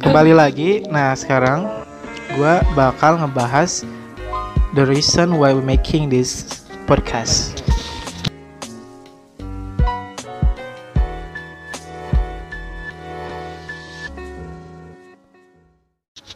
Kembali 0.00 0.32
lagi. 0.32 0.84
Nah, 0.88 1.12
sekarang 1.12 1.68
gua 2.36 2.64
bakal 2.72 3.20
ngebahas 3.20 3.84
the 4.72 4.84
reason 4.84 5.36
why 5.36 5.52
we 5.52 5.60
making 5.60 6.08
this 6.08 6.64
podcast. 6.88 7.60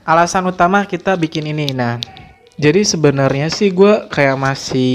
Alasan 0.05 0.45
utama 0.45 0.85
kita 0.85 1.17
bikin 1.17 1.49
ini. 1.49 1.73
Nah, 1.73 1.97
jadi 2.61 2.85
sebenarnya 2.85 3.49
sih 3.49 3.73
gua 3.73 4.05
kayak 4.13 4.37
masih 4.37 4.93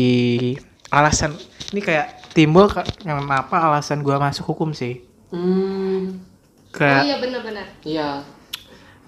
alasan 0.94 1.34
ini 1.74 1.82
kayak 1.82 2.08
timbul 2.34 2.70
ke- 2.70 2.86
kenapa 3.02 3.58
alasan 3.58 4.06
gua 4.06 4.22
masuk 4.22 4.54
hukum 4.54 4.70
sih. 4.72 5.02
Hmm, 5.34 6.22
Kayak 6.70 7.02
Oh 7.02 7.06
iya 7.06 7.18
benar-benar. 7.18 7.66
iya. 7.82 8.10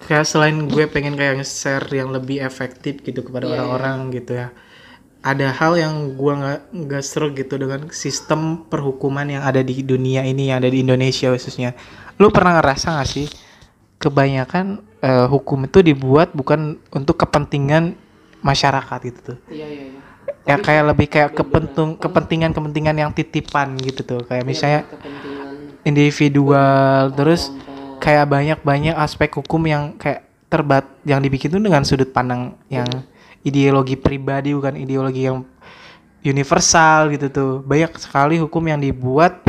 Kayak 0.07 0.25
selain 0.25 0.57
gue 0.67 0.83
pengen 0.89 1.13
kayak 1.13 1.41
nge-share 1.41 1.85
yang 1.93 2.09
lebih 2.11 2.41
efektif 2.41 3.01
gitu 3.05 3.21
kepada 3.21 3.45
Iya, 3.47 3.61
orang-orang 3.61 3.97
gitu 4.15 4.31
ya. 4.37 4.47
Ada 5.21 5.53
hal 5.53 5.77
yang 5.77 6.17
gue 6.17 6.33
nggak 6.33 6.61
nggak 6.73 7.03
seru 7.05 7.29
gitu 7.37 7.53
dengan 7.61 7.93
sistem 7.93 8.65
perhukuman 8.65 9.29
yang 9.29 9.45
ada 9.45 9.61
di 9.61 9.85
dunia 9.85 10.25
ini 10.25 10.49
yang 10.49 10.65
ada 10.65 10.69
di 10.73 10.81
Indonesia 10.81 11.29
khususnya. 11.29 11.77
Lu 12.17 12.33
pernah 12.33 12.57
ngerasa 12.57 12.97
gak 12.97 13.09
sih 13.09 13.27
kebanyakan 14.01 14.81
eh, 15.05 15.25
hukum 15.29 15.69
itu 15.69 15.85
dibuat 15.85 16.33
bukan 16.33 16.81
untuk 16.89 17.21
kepentingan 17.21 17.93
masyarakat 18.41 18.99
gitu 19.05 19.19
tuh? 19.33 19.37
Iya, 19.53 19.67
iya, 19.69 19.83
iya. 19.93 20.01
ya 20.41 20.55
kayak 20.57 20.83
lebih 20.89 21.07
kayak 21.07 21.37
kepentung 21.37 22.01
kepentingan 22.01 22.49
kepentingan 22.57 22.95
yang 22.97 23.11
titipan 23.13 23.77
gitu 23.77 24.01
tuh. 24.01 24.21
Kayak 24.25 24.45
misalnya 24.49 24.81
kepentingan. 24.89 25.85
individual 25.85 27.13
terus. 27.13 27.53
Kayak 28.01 28.25
banyak-banyak 28.25 28.97
aspek 28.97 29.29
hukum 29.37 29.61
yang 29.69 29.93
kayak 30.01 30.25
terbat 30.49 30.89
yang 31.05 31.21
dibikin 31.21 31.53
tuh 31.53 31.61
dengan 31.61 31.85
sudut 31.85 32.09
pandang 32.09 32.57
yang 32.67 32.89
ideologi 33.45 33.95
pribadi 33.95 34.51
bukan 34.57 34.75
ideologi 34.75 35.29
yang 35.29 35.45
universal 36.25 37.13
gitu 37.13 37.29
tuh 37.29 37.51
banyak 37.61 37.93
sekali 38.01 38.41
hukum 38.41 38.61
yang 38.65 38.81
dibuat 38.81 39.39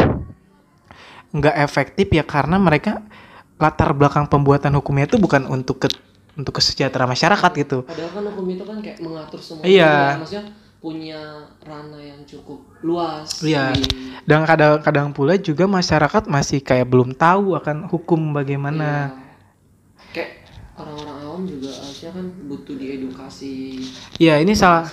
nggak 1.33 1.57
efektif 1.65 2.13
ya 2.13 2.23
karena 2.23 2.61
mereka 2.61 3.01
latar 3.57 3.97
belakang 3.97 4.29
pembuatan 4.29 4.77
hukumnya 4.77 5.09
itu 5.09 5.17
bukan 5.17 5.49
untuk 5.49 5.89
ke 5.89 5.89
untuk 6.33 6.61
kesejahteraan 6.61 7.13
masyarakat 7.13 7.51
gitu 7.61 7.79
Padahal 7.85 8.11
kan 8.13 8.25
hukum 8.33 8.47
itu 8.49 8.65
kan 8.65 8.79
kayak 8.81 8.99
mengatur 9.05 9.41
semua. 9.41 9.65
Iya. 9.69 10.17
ya. 10.17 10.17
Maksudnya 10.17 10.45
punya 10.81 11.21
ranah 11.61 12.01
yang 12.01 12.21
cukup 12.25 12.72
luas. 12.83 13.41
Iya. 13.43 13.75
dan 14.23 14.47
kadang-kadang 14.47 15.11
pula 15.11 15.35
juga 15.35 15.67
masyarakat 15.67 16.31
masih 16.31 16.63
kayak 16.63 16.87
belum 16.87 17.11
tahu 17.11 17.59
akan 17.59 17.91
hukum 17.91 18.31
bagaimana 18.31 19.11
Iya. 19.11 19.23
Kayak 20.13 20.31
orang-orang 20.77 21.19
awam 21.25 21.43
juga 21.49 21.71
harusnya 21.73 22.11
kan 22.13 22.27
butuh 22.47 22.75
diedukasi. 22.77 23.53
Iya 24.21 24.35
ini 24.45 24.53
salah. 24.53 24.87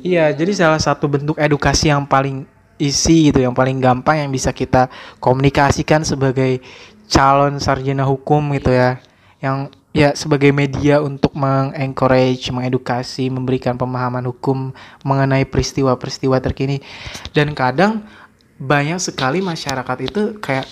Iya, 0.00 0.32
jadi 0.32 0.52
salah 0.52 0.80
satu 0.80 1.08
bentuk 1.08 1.36
edukasi 1.40 1.88
yang 1.88 2.04
paling 2.04 2.44
isi 2.80 3.28
gitu, 3.28 3.44
yang 3.44 3.52
paling 3.52 3.76
gampang 3.80 4.24
yang 4.24 4.30
bisa 4.32 4.52
kita 4.52 4.88
komunikasikan 5.20 6.00
sebagai 6.04 6.64
calon 7.08 7.60
sarjana 7.60 8.08
hukum 8.08 8.52
gitu 8.56 8.72
ya. 8.72 9.00
Yang 9.40 9.79
ya 9.90 10.14
sebagai 10.14 10.54
media 10.54 11.02
untuk 11.02 11.34
mengencourage, 11.34 12.50
mengedukasi, 12.54 13.28
memberikan 13.28 13.74
pemahaman 13.74 14.26
hukum 14.30 14.70
mengenai 15.02 15.46
peristiwa-peristiwa 15.46 16.38
terkini. 16.38 16.82
Dan 17.34 17.54
kadang 17.54 18.06
banyak 18.60 19.00
sekali 19.00 19.40
masyarakat 19.40 19.98
itu 20.04 20.38
kayak 20.38 20.68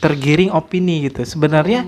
tergiring 0.00 0.50
opini 0.50 1.10
gitu. 1.10 1.22
Sebenarnya 1.26 1.84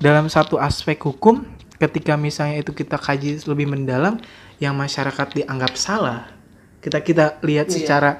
dalam 0.00 0.30
satu 0.30 0.56
aspek 0.56 0.96
hukum 1.02 1.44
ketika 1.80 2.16
misalnya 2.16 2.60
itu 2.60 2.72
kita 2.76 3.00
kaji 3.00 3.40
lebih 3.48 3.68
mendalam 3.68 4.20
yang 4.60 4.76
masyarakat 4.76 5.32
dianggap 5.32 5.72
salah 5.80 6.40
kita 6.80 6.98
kita 7.04 7.24
lihat 7.44 7.68
Iya. 7.68 7.76
secara 7.76 8.10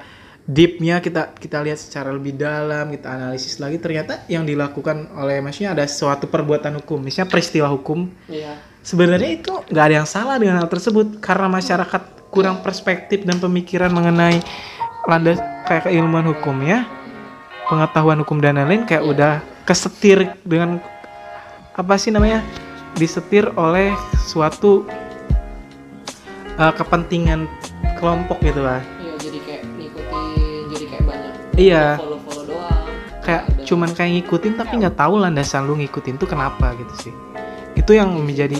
deepnya 0.49 0.97
kita 0.99 1.37
kita 1.37 1.61
lihat 1.61 1.77
secara 1.77 2.09
lebih 2.09 2.33
dalam 2.33 2.89
kita 2.89 3.07
analisis 3.13 3.61
lagi 3.61 3.77
ternyata 3.77 4.25
yang 4.25 4.41
dilakukan 4.41 5.13
oleh 5.13 5.37
maksudnya 5.37 5.77
ada 5.77 5.85
suatu 5.85 6.25
perbuatan 6.25 6.81
hukum 6.81 6.97
misalnya 6.97 7.29
peristiwa 7.29 7.69
hukum 7.69 8.09
Iya. 8.25 8.57
sebenarnya 8.81 9.31
itu 9.37 9.53
nggak 9.69 9.85
ada 9.85 9.95
yang 10.01 10.09
salah 10.09 10.41
dengan 10.41 10.57
hal 10.57 10.69
tersebut 10.69 11.21
karena 11.21 11.45
masyarakat 11.45 12.01
kurang 12.33 12.65
perspektif 12.65 13.21
dan 13.21 13.37
pemikiran 13.37 13.93
mengenai 13.93 14.41
landas 15.05 15.37
kayak 15.69 15.85
keilmuan 15.89 16.25
hukumnya 16.33 16.89
pengetahuan 17.69 18.17
hukum 18.25 18.41
dan 18.41 18.57
lain-lain 18.57 18.89
kayak 18.89 19.05
Iya. 19.05 19.11
udah 19.13 19.33
kesetir 19.69 20.17
dengan 20.41 20.81
apa 21.77 21.95
sih 22.01 22.09
namanya 22.09 22.41
disetir 22.97 23.45
oleh 23.55 23.93
suatu 24.25 24.83
uh, 26.57 26.73
kepentingan 26.73 27.45
kelompok 28.01 28.41
gitu 28.41 28.65
lah 28.65 28.81
iya. 31.61 31.85
Follow-follow 31.95 32.45
doang. 32.47 32.79
kayak 33.21 33.43
Ada- 33.45 33.65
cuman 33.69 33.89
kayak 33.93 34.11
ngikutin 34.17 34.53
tapi 34.57 34.73
nggak 34.81 34.97
tahu 34.97 35.13
landasan 35.21 35.69
lu 35.69 35.77
ngikutin 35.77 36.17
tuh 36.17 36.25
kenapa 36.25 36.73
gitu 36.73 36.93
sih. 36.97 37.13
Itu 37.77 37.93
yang 37.93 38.09
menjadi 38.17 38.57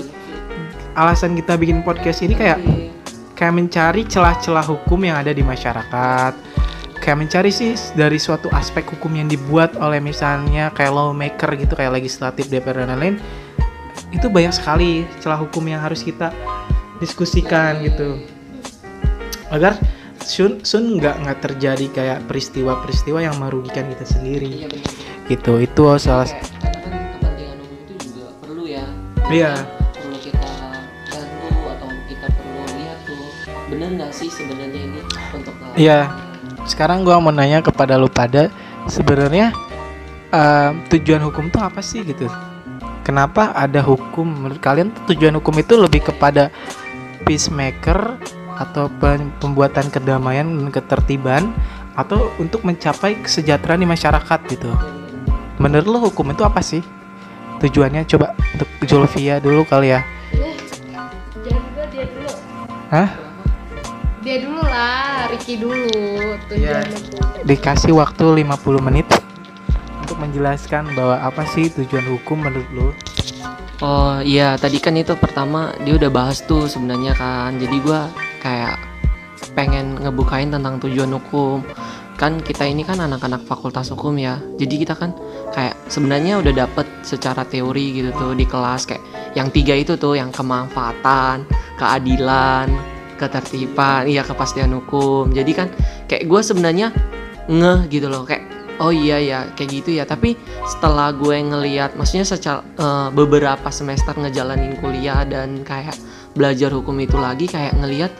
alasan 0.93 1.33
kita 1.33 1.57
bikin 1.57 1.81
podcast 1.81 2.21
ini 2.21 2.37
kayak 2.37 2.61
Iya. 2.61 2.93
kayak 3.33 3.53
mencari 3.57 4.05
celah-celah 4.05 4.61
hukum 4.61 5.01
yang 5.01 5.17
ada 5.17 5.33
di 5.33 5.41
masyarakat. 5.41 6.33
Kayak 7.01 7.17
mencari 7.17 7.49
sih 7.49 7.73
dari 7.97 8.21
suatu 8.21 8.53
aspek 8.53 8.85
hukum 8.85 9.09
yang 9.17 9.25
dibuat 9.25 9.73
oleh 9.81 9.97
misalnya 9.97 10.69
kayak 10.69 10.93
lawmaker 10.93 11.49
gitu 11.57 11.73
kayak 11.73 11.97
legislatif 11.97 12.45
DPR 12.45 12.85
dan 12.85 12.93
lain-lain. 12.93 13.17
Itu 14.13 14.29
banyak 14.29 14.53
sekali 14.53 15.09
celah 15.17 15.41
hukum 15.41 15.65
yang 15.65 15.81
harus 15.81 16.05
kita 16.05 16.29
diskusikan 17.01 17.81
gitu. 17.81 18.21
Agar 19.49 19.81
sun 20.21 20.61
sun 20.61 21.01
nggak 21.01 21.25
nggak 21.25 21.39
terjadi 21.41 21.85
kayak 21.91 22.19
peristiwa-peristiwa 22.29 23.19
yang 23.25 23.35
merugikan 23.41 23.89
kita 23.89 24.05
sendiri 24.05 24.67
Iya 24.67 25.01
gitu 25.31 25.63
itu 25.63 25.83
salah 25.95 26.27
Kayak, 26.27 26.43
karena 26.59 26.75
kan 26.83 27.03
kepentingan 27.15 27.57
umum 27.63 27.79
itu 27.79 27.93
juga 28.03 28.27
perlu 28.43 28.63
ya. 28.67 28.85
Iya. 29.31 29.53
Perlu 29.95 30.17
kita 30.19 30.51
bantu 31.07 31.59
atau 31.71 31.87
kita 32.11 32.27
perlu 32.35 32.61
lihat 32.75 32.99
tuh 33.07 33.23
bener 33.71 33.89
nggak 33.95 34.11
sih 34.11 34.27
sebenarnya 34.27 34.79
ini 34.83 34.99
untuk 35.31 35.53
Iya. 35.79 35.99
Sekarang 36.67 37.07
gua 37.07 37.23
mau 37.23 37.31
nanya 37.31 37.63
kepada 37.63 37.95
lu 37.95 38.11
pada 38.11 38.51
sebenarnya 38.91 39.55
em, 40.35 40.83
tujuan 40.91 41.23
hukum 41.31 41.47
tuh 41.47 41.63
apa 41.63 41.79
sih 41.79 42.03
gitu? 42.03 42.27
Kenapa 43.07 43.55
ada 43.55 43.81
hukum? 43.81 44.27
Menurut 44.27 44.61
kalian 44.61 44.91
tujuan 45.09 45.33
hukum 45.39 45.57
itu 45.57 45.73
lebih 45.79 46.05
kepada 46.11 46.51
peacemaker 47.23 48.19
atau 48.61 48.85
pembuatan 49.41 49.89
kedamaian 49.89 50.45
dan 50.45 50.69
ketertiban 50.69 51.49
atau 51.97 52.29
untuk 52.37 52.61
mencapai 52.61 53.17
kesejahteraan 53.25 53.81
di 53.81 53.89
masyarakat 53.89 54.39
gitu? 54.53 54.69
Menurut 55.57 55.87
lu 55.89 55.97
hukum 55.97 56.29
itu 56.29 56.45
apa 56.45 56.61
sih? 56.61 56.85
Tujuannya 57.61 58.05
coba 58.09 58.33
untuk 58.37 58.69
Julvia 58.85 59.37
dulu 59.37 59.61
kali 59.65 59.93
ya. 59.93 60.01
Eh, 60.33 60.57
jangan 61.45 61.61
juga 61.69 61.83
dia 61.93 62.05
dulu. 62.09 62.31
Hah? 62.89 63.09
Dia 64.21 64.37
dulu 64.41 64.61
lah, 64.61 65.29
Ricky 65.33 65.57
dulu. 65.57 65.97
Tujuan 66.49 66.85
itu. 66.89 67.17
dikasih 67.41 67.93
waktu 67.97 68.45
50 68.45 68.85
menit 68.85 69.09
untuk 70.01 70.17
menjelaskan 70.21 70.93
bahwa 70.93 71.17
apa 71.21 71.41
sih 71.49 71.73
tujuan 71.73 72.05
hukum 72.05 72.45
menurut 72.45 72.69
lu? 72.69 72.87
Oh 73.81 74.21
iya, 74.21 74.53
tadi 74.61 74.77
kan 74.77 74.93
itu 74.93 75.17
pertama 75.17 75.73
dia 75.81 75.97
udah 75.97 76.13
bahas 76.13 76.45
tuh 76.45 76.69
sebenarnya 76.69 77.17
kan. 77.17 77.57
Jadi 77.57 77.81
gua 77.81 78.13
kayak 78.41 78.81
pengen 79.53 80.01
ngebukain 80.01 80.49
tentang 80.49 80.81
tujuan 80.81 81.13
hukum. 81.13 81.61
Kan 82.17 82.37
kita 82.41 82.65
ini 82.69 82.85
kan 82.85 83.01
anak-anak 83.01 83.45
fakultas 83.45 83.89
hukum 83.93 84.17
ya. 84.17 84.41
Jadi 84.57 84.81
kita 84.81 84.93
kan 84.97 85.13
kayak 85.53 85.77
sebenarnya 85.89 86.41
udah 86.41 86.53
dapet 86.65 86.85
secara 87.01 87.45
teori 87.45 88.01
gitu 88.01 88.09
tuh 88.17 88.33
di 88.33 88.45
kelas 88.45 88.89
kayak 88.89 89.01
yang 89.37 89.49
tiga 89.53 89.73
itu 89.77 89.97
tuh 89.97 90.17
yang 90.17 90.29
kemanfaatan, 90.29 91.45
keadilan, 91.77 92.67
ketertiban, 93.17 94.05
iya 94.05 94.21
kepastian 94.25 94.73
hukum. 94.73 95.29
Jadi 95.33 95.51
kan 95.53 95.67
kayak 96.09 96.25
gue 96.29 96.41
sebenarnya 96.41 96.89
ngeh 97.49 97.89
gitu 97.89 98.09
loh 98.09 98.21
kayak 98.25 98.61
oh 98.81 98.89
iya 98.89 99.21
ya 99.21 99.39
kayak 99.53 99.69
gitu 99.81 99.89
ya 99.93 100.03
tapi 100.09 100.33
setelah 100.65 101.13
gue 101.13 101.37
ngeliat 101.37 101.93
maksudnya 101.93 102.25
secara 102.25 102.65
eh, 102.65 103.09
beberapa 103.13 103.69
semester 103.69 104.17
ngejalanin 104.17 104.77
kuliah 104.81 105.21
dan 105.25 105.61
kayak 105.61 105.93
belajar 106.33 106.73
hukum 106.73 106.97
itu 106.97 107.15
lagi 107.21 107.45
kayak 107.45 107.77
ngeliat 107.77 108.11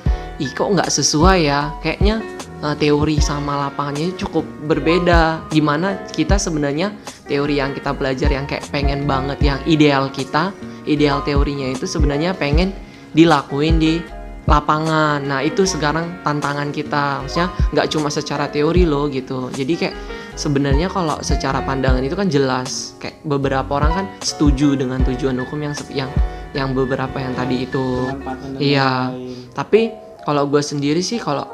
ih 0.42 0.52
kok 0.52 0.74
nggak 0.74 0.90
sesuai 0.90 1.40
ya 1.46 1.70
kayaknya 1.86 2.20
eh, 2.66 2.76
teori 2.82 3.22
sama 3.22 3.70
lapangannya 3.70 4.18
cukup 4.18 4.44
berbeda 4.66 5.46
gimana 5.54 6.02
kita 6.10 6.42
sebenarnya 6.42 6.90
teori 7.30 7.62
yang 7.62 7.78
kita 7.78 7.94
belajar 7.94 8.34
yang 8.34 8.50
kayak 8.50 8.66
pengen 8.74 9.06
banget 9.06 9.38
yang 9.46 9.60
ideal 9.70 10.10
kita 10.10 10.50
ideal 10.90 11.22
teorinya 11.22 11.70
itu 11.70 11.86
sebenarnya 11.86 12.34
pengen 12.34 12.74
dilakuin 13.14 13.78
di 13.78 14.02
lapangan. 14.50 15.22
Nah 15.22 15.40
itu 15.46 15.64
sekarang 15.64 16.24
tantangan 16.26 16.74
kita, 16.74 17.22
maksudnya 17.24 17.54
nggak 17.72 17.88
cuma 17.94 18.10
secara 18.10 18.50
teori 18.50 18.84
loh 18.90 19.06
gitu. 19.08 19.54
Jadi 19.54 19.74
kayak 19.78 19.96
sebenarnya 20.34 20.88
kalau 20.90 21.20
secara 21.22 21.62
pandangan 21.62 22.02
itu 22.02 22.16
kan 22.18 22.28
jelas 22.32 22.98
kayak 22.98 23.22
beberapa 23.28 23.78
orang 23.78 23.92
kan 23.94 24.06
setuju 24.24 24.74
dengan 24.80 25.04
tujuan 25.06 25.38
hukum 25.44 25.60
yang 25.62 25.76
yang 25.92 26.10
yang 26.52 26.70
beberapa 26.76 27.16
yang 27.16 27.32
tadi 27.32 27.64
itu 27.64 28.12
Iya. 28.60 29.12
tapi 29.56 29.92
kalau 30.23 30.45
gue 30.47 30.62
sendiri 30.62 31.01
sih 31.01 31.18
kalau 31.18 31.45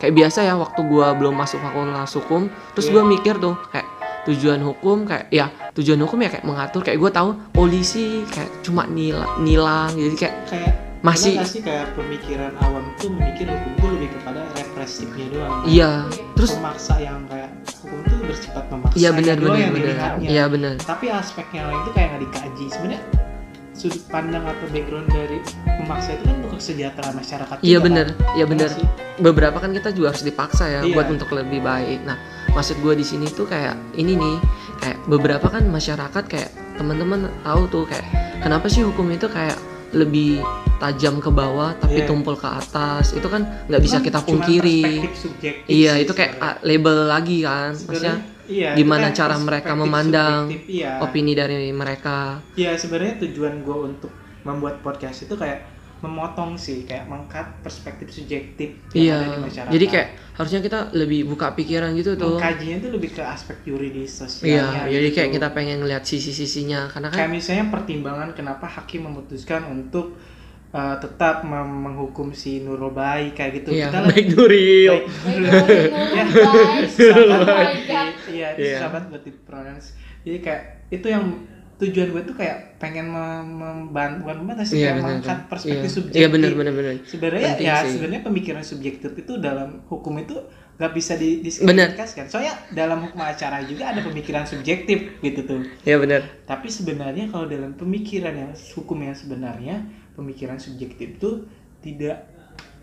kayak 0.00 0.14
biasa 0.16 0.44
ya 0.44 0.54
waktu 0.56 0.80
gue 0.84 1.06
belum 1.16 1.34
masuk 1.36 1.60
fakultas 1.60 2.12
hukum 2.16 2.48
terus 2.76 2.88
gue 2.90 3.02
mikir 3.02 3.38
tuh 3.38 3.56
kayak 3.70 3.86
tujuan 4.24 4.60
hukum 4.64 5.04
kayak 5.04 5.28
ya 5.28 5.52
tujuan 5.76 6.00
hukum 6.00 6.16
ya 6.24 6.32
kayak 6.32 6.44
mengatur 6.48 6.80
kayak 6.80 6.96
gue 6.96 7.10
tahu 7.12 7.36
polisi 7.52 8.24
kayak 8.32 8.64
cuma 8.64 8.88
nila, 8.88 9.28
nilang 9.40 9.92
jadi 9.92 10.16
kayak 10.16 10.36
kayak 10.48 10.72
Masih- 11.04 11.36
sih 11.44 11.60
kayak 11.60 11.92
pemikiran 11.92 12.56
awam 12.64 12.88
tuh 12.96 13.12
memikir 13.12 13.44
hukum 13.44 13.72
tuh 13.76 13.88
lebih 13.92 14.08
kepada 14.16 14.40
represifnya 14.56 15.26
doang? 15.36 15.60
Iya 15.68 16.08
terus 16.32 16.56
memaksa 16.56 16.96
yang 16.96 17.20
kayak 17.28 17.52
hukum 17.84 18.00
tuh 18.08 18.16
bersifat 18.24 18.64
memaksa 18.72 18.96
iya 18.96 19.10
benar 19.12 19.36
doang 19.36 19.52
benar 19.52 19.72
benar. 19.76 20.12
iya 20.24 20.44
benar. 20.48 20.74
Tapi 20.80 21.12
aspek 21.12 21.44
yang 21.52 21.68
lain 21.68 21.80
tuh 21.84 21.92
kayak 21.92 22.08
nggak 22.08 22.22
dikaji. 22.24 22.64
Sebenarnya 22.72 23.00
sudut 23.84 24.00
pandang 24.08 24.40
atau 24.48 24.64
background 24.72 25.12
dari 25.12 25.44
memaksa 25.84 26.16
itu 26.16 26.24
kan 26.24 26.34
untuk 26.40 26.56
kesejahteraan 26.56 27.14
masyarakat 27.20 27.56
iya 27.60 27.78
benar 27.84 28.06
kan? 28.08 28.32
iya 28.40 28.44
benar 28.48 28.68
sih? 28.72 28.86
beberapa 29.20 29.60
kan 29.60 29.76
kita 29.76 29.92
juga 29.92 30.16
harus 30.16 30.24
dipaksa 30.24 30.64
ya 30.66 30.80
Iya. 30.80 30.94
buat 30.96 31.06
untuk 31.12 31.30
lebih 31.36 31.60
baik. 31.62 32.02
Nah, 32.02 32.16
maksud 32.50 32.80
gue 32.82 32.94
di 32.96 33.06
sini 33.06 33.30
tuh 33.30 33.46
kayak 33.46 33.76
ini 33.94 34.18
nih, 34.18 34.36
kayak 34.82 34.98
beberapa 35.06 35.46
kan 35.46 35.62
masyarakat 35.70 36.24
kayak 36.26 36.50
teman-teman 36.74 37.30
tahu 37.46 37.62
tuh 37.70 37.84
kayak 37.86 38.02
kenapa 38.42 38.66
sih 38.66 38.82
hukum 38.82 39.06
itu 39.14 39.30
kayak 39.30 39.54
lebih 39.94 40.42
tajam 40.82 41.22
ke 41.22 41.30
bawah 41.30 41.78
tapi 41.78 42.02
Iya. 42.02 42.10
tumpul 42.10 42.34
ke 42.34 42.48
atas. 42.50 43.14
Itu 43.14 43.30
kan 43.30 43.46
nggak 43.70 43.82
bisa 43.84 44.02
kita 44.02 44.18
pungkiri. 44.26 45.06
Iya, 45.70 46.02
itu 46.02 46.10
kayak 46.10 46.64
label 46.66 47.06
lagi 47.06 47.46
kan. 47.46 47.70
Maksudnya 47.78 48.18
Sebenarnya, 48.18 48.33
iya, 48.46 48.70
gimana 48.74 49.10
kan 49.10 49.16
cara 49.16 49.36
mereka 49.38 49.72
memandang 49.72 50.52
iya. 50.66 51.00
opini 51.00 51.32
dari 51.32 51.70
mereka. 51.70 52.40
Iya 52.54 52.76
sebenarnya 52.76 53.20
tujuan 53.24 53.64
gue 53.64 53.78
untuk 53.92 54.12
membuat 54.44 54.84
podcast 54.84 55.24
itu 55.24 55.34
kayak 55.34 55.64
memotong 56.04 56.52
sih 56.60 56.84
kayak 56.84 57.08
mengkat 57.08 57.48
perspektif 57.64 58.12
subjektif 58.12 58.76
yang 58.92 59.16
ada 59.16 59.24
di 59.24 59.30
Iya. 59.32 59.40
masyarakat. 59.40 59.72
Jadi 59.72 59.86
kayak 59.88 60.08
harusnya 60.36 60.60
kita 60.60 60.78
lebih 60.92 61.20
buka 61.24 61.56
pikiran 61.56 61.96
gitu 61.96 62.12
tuh. 62.20 62.36
mengkajinya 62.36 62.76
itu 62.82 62.88
lebih 62.92 63.10
ke 63.16 63.22
aspek 63.24 63.56
yuridis 63.64 64.12
Iya, 64.12 64.26
sosialnya. 64.28 64.82
jadi 64.90 65.08
gitu. 65.08 65.16
kayak 65.16 65.30
kita 65.32 65.48
pengen 65.56 65.76
ngeliat 65.80 66.04
sisi-sisinya 66.04 66.92
karena 66.92 67.08
kan 67.08 67.16
kayak 67.24 67.32
misalnya 67.32 67.64
pertimbangan 67.72 68.28
kenapa 68.36 68.66
hakim 68.68 69.08
memutuskan 69.08 69.64
untuk 69.64 70.18
uh, 70.74 70.98
tetap 70.98 71.40
mem- 71.42 71.62
menghukum 71.84 72.28
si 72.30 72.58
Nurul 72.58 72.90
Baik 72.90 73.32
kayak 73.32 73.62
gitu. 73.62 73.70
iya, 73.72 73.88
Kita 73.88 74.00
baik 74.04 74.26
Nuril. 74.28 74.94
baik- 77.38 77.86
Ya. 78.34 78.48
Iya, 78.54 78.78
banget 78.84 79.04
buat 79.08 79.22
di 79.22 79.32
pronounce. 79.40 79.94
Jadi 80.22 80.38
kayak 80.40 80.62
itu 80.90 81.06
yang 81.06 81.24
tujuan 81.74 82.08
gue 82.08 82.22
tuh 82.24 82.34
kayak 82.34 82.78
pengen 82.78 83.06
mem- 83.08 83.50
membantu 83.52 84.24
bukan 84.24 84.36
membantu 84.40 84.62
sih 84.64 84.76
Iya 84.76 84.86
kayak 84.88 84.96
mengangkat 84.96 85.38
perspektif 85.48 85.82
Iya. 85.84 85.90
subjektif. 85.92 86.20
Iya 86.20 86.28
benar 86.30 86.52
benar 86.54 86.72
benar. 86.72 86.92
Sebenarnya 87.04 87.48
Penting 87.52 87.66
ya 87.66 87.76
sebenarnya 87.84 88.22
pemikiran 88.22 88.64
subjektif 88.64 89.10
itu 89.12 89.32
dalam 89.38 89.68
hukum 89.84 90.14
itu 90.16 90.34
nggak 90.74 90.90
bisa 90.92 91.14
di 91.14 91.38
Benar. 91.38 91.94
diskriminasikan. 91.94 92.26
Soalnya 92.26 92.54
dalam 92.72 92.98
hukum 93.00 93.20
acara 93.20 93.62
juga 93.62 93.90
ada 93.90 94.02
pemikiran 94.02 94.42
subjektif 94.42 95.18
gitu 95.20 95.40
tuh. 95.44 95.62
Iya 95.82 95.98
benar. 95.98 96.22
Tapi 96.44 96.66
sebenarnya 96.68 97.26
kalau 97.28 97.46
dalam 97.46 97.74
pemikiran 97.74 98.34
yang 98.34 98.50
hukum 98.72 98.98
yang 99.00 99.14
sebenarnya 99.14 99.86
pemikiran 100.14 100.58
subjektif 100.58 101.18
itu 101.20 101.30
tidak 101.84 102.33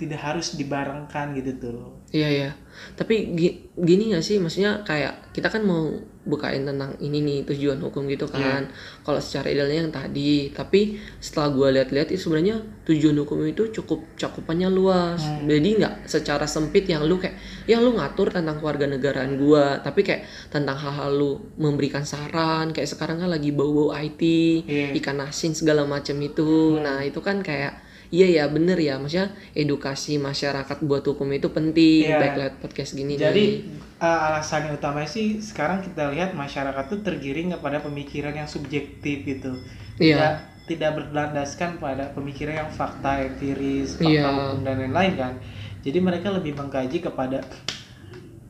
tidak 0.02 0.18
harus 0.18 0.58
dibarengkan 0.58 1.38
gitu 1.38 1.52
tuh. 1.62 2.02
Iya 2.10 2.28
iya. 2.28 2.50
Tapi 2.98 3.38
gi- 3.38 3.70
gini 3.72 4.12
gak 4.12 4.26
sih 4.26 4.36
maksudnya 4.36 4.82
kayak 4.82 5.32
kita 5.32 5.48
kan 5.48 5.62
mau 5.62 5.94
bukain 6.22 6.62
tentang 6.62 6.94
ini 7.00 7.18
nih 7.18 7.40
tujuan 7.46 7.78
hukum 7.78 8.06
gitu 8.06 8.26
kan. 8.28 8.70
Kalau 9.02 9.18
secara 9.18 9.50
idealnya 9.50 9.82
yang 9.82 9.90
tadi, 9.90 10.52
tapi 10.52 10.98
setelah 11.18 11.50
gua 11.50 11.68
lihat-lihat 11.72 12.10
itu 12.10 12.22
sebenarnya 12.22 12.58
tujuan 12.84 13.18
hukum 13.18 13.42
itu 13.44 13.72
cukup 13.72 14.06
cakupannya 14.16 14.70
luas. 14.70 15.18
Hmm. 15.18 15.48
Jadi 15.48 15.82
nggak 15.82 15.96
secara 16.06 16.46
sempit 16.46 16.86
yang 16.86 17.06
lu 17.06 17.18
kayak 17.18 17.38
ya 17.66 17.78
lu 17.78 17.96
ngatur 17.96 18.30
tentang 18.30 18.58
keluarga 18.58 18.86
negaraan 18.86 19.34
gua, 19.36 19.80
tapi 19.80 20.02
kayak 20.02 20.28
tentang 20.50 20.78
hal-hal 20.78 21.10
lu 21.12 21.32
memberikan 21.58 22.04
saran 22.04 22.70
kayak 22.70 22.86
sekarang 22.88 23.18
kan 23.18 23.30
lagi 23.30 23.50
bau-bau 23.50 23.90
IT, 23.92 24.22
Iya. 24.62 24.94
ikan 25.00 25.22
asin 25.22 25.54
segala 25.54 25.86
macam 25.86 26.18
itu. 26.20 26.78
Nah, 26.78 27.02
itu 27.02 27.18
kan 27.20 27.42
kayak 27.42 27.82
Iya 28.12 28.28
ya 28.28 28.44
bener 28.46 28.76
ya 28.76 29.00
maksudnya 29.00 29.32
edukasi 29.52 30.20
masyarakat 30.20 30.84
buat 30.84 31.00
hukum 31.02 31.32
itu 31.32 31.48
penting 31.48 32.04
Iya. 32.06 32.20
baik 32.20 32.34
lewat 32.36 32.56
podcast 32.60 32.92
gini 32.92 33.16
Jadi 33.16 33.40
nih. 33.40 33.52
uh, 33.98 34.28
alasannya 34.28 34.76
utama 34.76 35.08
sih 35.08 35.40
sekarang 35.40 35.80
kita 35.80 36.12
lihat 36.12 36.36
masyarakat 36.36 36.84
tuh 36.86 37.00
tergiring 37.00 37.56
kepada 37.56 37.80
pemikiran 37.80 38.36
yang 38.36 38.46
subjektif 38.46 39.24
gitu. 39.24 39.56
Tidak 39.96 40.20
Iya. 40.20 40.44
tidak 40.68 40.92
berlandaskan 40.94 41.80
pada 41.80 42.12
pemikiran 42.12 42.56
yang 42.58 42.70
fakta 42.70 43.24
empiris, 43.24 43.96
fakta 43.96 44.12
Iya. 44.12 44.28
hukum 44.28 44.60
dan 44.62 44.76
lain-lain 44.78 45.14
kan. 45.16 45.34
Jadi 45.80 45.98
mereka 45.98 46.28
lebih 46.30 46.54
mengkaji 46.54 47.00
kepada 47.00 47.40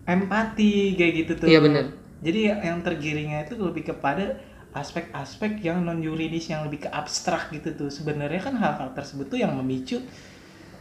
empati 0.04 0.98
kayak 0.98 1.14
gitu 1.16 1.32
tuh. 1.38 1.48
Iya, 1.48 1.60
bener. 1.62 1.86
Jadi 2.22 2.40
yang 2.50 2.82
tergiringnya 2.82 3.46
itu 3.46 3.58
lebih 3.58 3.88
kepada 3.88 4.38
aspek-aspek 4.72 5.60
yang 5.60 5.80
non 5.80 6.00
yuridis 6.00 6.48
yang 6.48 6.64
lebih 6.64 6.84
ke 6.84 6.90
abstrak 6.90 7.52
gitu 7.52 7.76
tuh. 7.76 7.90
Sebenarnya 7.90 8.40
kan 8.42 8.56
hal-hal 8.56 8.92
tersebut 8.92 9.28
tuh 9.28 9.38
yang 9.38 9.52
memicu 9.54 10.00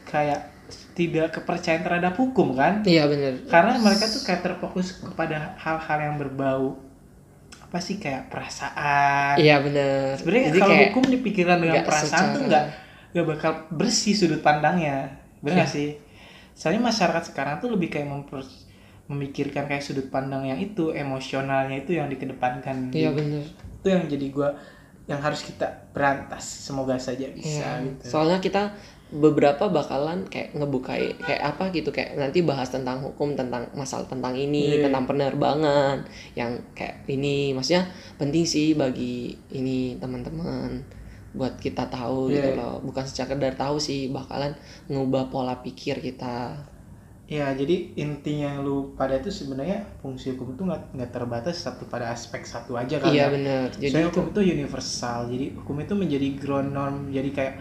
kayak 0.04 0.50
tidak 0.94 1.30
kepercayaan 1.32 1.82
terhadap 1.82 2.14
hukum 2.14 2.54
kan 2.54 2.82
Iya 2.82 3.06
bener. 3.06 3.42
karena 3.44 3.74
mereka 3.76 4.06
tuh 4.06 4.22
kayak 4.22 4.38
terfokus 4.40 4.94
kepada 4.96 5.54
hal-hal 5.56 5.98
yang 6.00 6.14
berbau 6.14 6.78
apa 7.60 7.78
sih 7.78 7.98
kayak 7.98 8.30
perasaan 8.30 9.34
Iya 9.34 9.58
bener. 9.60 10.14
sebenarnya 10.14 10.46
Jadi 10.46 10.58
kalau 10.58 10.70
kayak 10.72 10.86
hukum 10.88 11.04
dipikiran 11.10 11.58
dengan 11.58 11.82
perasaan 11.82 12.06
tuh 12.08 12.42
secara- 12.42 12.46
nggak 12.46 12.64
nggak 13.10 13.26
bakal 13.28 13.52
bersih 13.68 14.14
sudut 14.14 14.38
pandangnya 14.40 15.10
benar 15.40 15.66
Iya. 15.66 15.66
sih 15.68 15.90
soalnya 16.52 16.82
masyarakat 16.84 17.22
sekarang 17.26 17.58
tuh 17.58 17.70
lebih 17.70 17.88
kayak 17.88 18.06
memper 18.06 18.42
memikirkan 19.10 19.66
kayak 19.66 19.82
sudut 19.82 20.06
pandang 20.06 20.46
yang 20.46 20.56
itu 20.56 20.94
emosionalnya 20.94 21.82
itu 21.82 21.98
yang 21.98 22.06
dikedepankan 22.06 22.94
Iya 22.94 23.10
bener. 23.10 23.42
itu 23.82 23.86
yang 23.86 24.06
jadi 24.06 24.26
gua 24.30 24.54
yang 25.04 25.18
harus 25.18 25.42
kita 25.42 25.66
berantas 25.90 26.46
semoga 26.46 26.94
saja 26.94 27.26
bisa 27.34 27.66
Iya. 27.82 27.98
gitu 27.98 28.14
Soalnya 28.14 28.38
kita 28.38 28.70
beberapa 29.10 29.66
bakalan 29.66 30.22
kayak 30.30 30.54
ngebukai 30.54 31.18
kayak 31.18 31.42
apa 31.42 31.74
gitu 31.74 31.90
kayak 31.90 32.14
nanti 32.14 32.46
bahas 32.46 32.70
tentang 32.70 33.02
hukum 33.02 33.34
tentang 33.34 33.66
masalah 33.74 34.06
tentang 34.06 34.30
ini 34.32 34.78
Iya. 34.78 34.86
tentang 34.86 35.10
penerbangan 35.10 36.06
yang 36.32 36.54
kayak 36.72 37.02
ini 37.10 37.50
maksudnya 37.50 37.90
penting 38.14 38.46
sih 38.46 38.78
bagi 38.78 39.34
ini 39.50 39.98
teman-teman 39.98 40.78
buat 41.30 41.58
kita 41.58 41.90
tahu 41.90 42.30
gitu 42.30 42.54
Iya. 42.54 42.58
loh 42.58 42.78
bukan 42.80 43.02
sekedar 43.02 43.54
tahu 43.54 43.78
sih 43.78 44.10
bakalan 44.10 44.54
ngubah 44.86 45.26
pola 45.26 45.58
pikir 45.58 45.98
kita 45.98 46.54
Ya, 47.30 47.46
jadi 47.54 47.94
intinya 47.94 48.58
lu 48.58 48.90
pada 48.92 49.14
itu 49.14 49.30
sebenarnya 49.30 49.86
fungsi 49.96 50.34
hukum 50.34 50.50
itu 50.50 50.66
nggak 50.66 50.82
nggak 50.92 51.10
terbatas 51.10 51.62
satu 51.62 51.86
pada 51.86 52.10
aspek 52.10 52.42
satu 52.42 52.74
aja 52.74 52.98
kan. 52.98 53.06
iya 53.08 53.24
ya. 53.24 53.26
bener 53.30 53.70
jadi 53.70 53.86
Soalnya 53.88 54.02
itu 54.04 54.10
hukum 54.12 54.26
itu 54.28 54.40
universal. 54.50 55.18
Jadi 55.30 55.46
hukum 55.54 55.76
itu 55.78 55.94
menjadi 55.94 56.28
ground 56.36 56.70
norm. 56.70 56.96
Jadi 57.08 57.30
kayak 57.30 57.54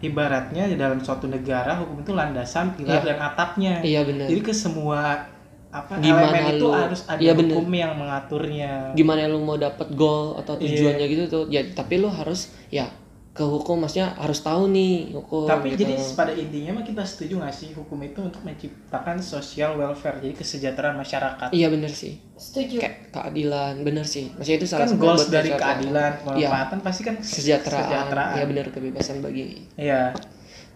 ibaratnya 0.00 0.68
di 0.68 0.76
dalam 0.76 1.00
suatu 1.00 1.24
negara 1.24 1.72
hukum 1.74 1.96
itu 1.98 2.12
landasan, 2.12 2.76
pilar 2.76 3.00
Iya. 3.00 3.06
dan 3.06 3.18
atapnya. 3.22 3.74
iya 3.80 4.04
bener 4.04 4.28
Jadi 4.28 4.40
ke 4.42 4.52
semua 4.52 5.24
apa 5.70 5.98
Gimana 5.98 6.30
elemen 6.30 6.44
itu 6.54 6.66
lu- 6.66 6.76
harus 6.76 7.00
ada 7.02 7.18
Iya, 7.18 7.32
bener. 7.32 7.50
hukum 7.50 7.66
yang 7.72 7.92
mengaturnya. 7.96 8.72
gimana 8.92 9.24
lu 9.24 9.40
mau 9.40 9.56
dapet 9.56 9.88
goal 9.90 10.36
atau 10.36 10.54
Iya. 10.54 10.68
tujuannya 10.70 11.06
gitu 11.08 11.24
tuh 11.26 11.44
ya 11.48 11.64
tapi 11.66 11.96
lu 11.96 12.06
harus 12.06 12.52
ya 12.68 12.86
ke 13.34 13.42
hukum 13.42 13.82
maksudnya 13.82 14.14
harus 14.14 14.38
tahu 14.40 14.70
nih 14.70 15.10
hukum 15.12 15.44
Tapi 15.44 15.74
gitu. 15.74 15.82
jadi 15.82 15.94
pada 16.14 16.30
intinya 16.32 16.70
mah 16.72 16.84
kita 16.84 17.02
setuju 17.02 17.34
nggak 17.36 17.50
sih 17.52 17.74
hukum 17.74 17.98
itu 18.00 18.22
untuk 18.22 18.38
menciptakan 18.40 19.18
social 19.18 19.74
welfare, 19.74 20.22
jadi 20.22 20.30
kesejahteraan 20.32 20.94
masyarakat. 20.94 21.50
iya 21.50 21.66
bener 21.66 21.90
sih 21.90 22.14
Setuju. 22.32 22.78
kayak 22.78 23.10
keadilan 23.10 23.82
bener 23.82 24.06
sih 24.06 24.30
maksudnya 24.30 24.56
itu 24.56 24.66
salah 24.68 24.86
kan 24.86 24.88
satu 24.88 25.02
goals 25.02 25.18
buat 25.20 25.34
dari 25.34 25.50
masyarakat. 25.50 25.66
keadilan, 25.66 26.12
kemanfaatan 26.22 26.78
pasti 26.80 27.02
kan 27.02 27.14
kesejahteraan 27.18 27.82
kesejahteraan. 27.82 28.34
ya 28.34 28.44
bener 28.46 28.66
kebebasan 28.70 29.16
bagi 29.18 29.44
Iya. 29.74 30.02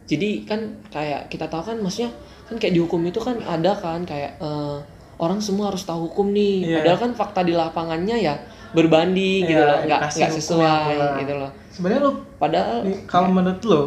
jadi 0.04 0.28
kan 0.42 0.60
kayak 0.88 1.20
kita 1.28 1.46
tahu 1.46 1.62
kan 1.64 1.76
maksudnya 1.78 2.10
kan 2.44 2.56
kayak 2.56 2.74
di 2.74 2.80
hukum 2.80 3.00
itu 3.04 3.20
kan 3.20 3.38
ada 3.38 3.70
kan 3.72 4.02
kayak 4.02 4.34
eh, 4.36 4.78
orang 5.18 5.38
semua 5.38 5.70
harus 5.70 5.82
tahu 5.82 6.10
hukum 6.10 6.30
nih 6.30 6.64
Iya. 6.64 6.76
padahal 6.82 6.98
kan 7.00 7.12
fakta 7.14 7.40
di 7.42 7.54
lapangannya 7.54 8.18
ya 8.18 8.34
berbanding 8.70 9.44
gitu 9.44 9.56
Iya, 9.56 9.64
loh 9.64 9.78
nggak 9.80 10.00
edukasi 10.00 10.18
nggak 10.18 10.30
hukum 10.30 10.40
sesuai 10.40 10.94
gitu 11.18 11.34
loh 11.34 11.50
Sebenarnya 11.68 12.00
lo 12.00 12.12
padahal 12.36 12.76
nih, 12.82 12.98
kalau 13.06 13.28
menurut 13.30 13.62
lo 13.62 13.82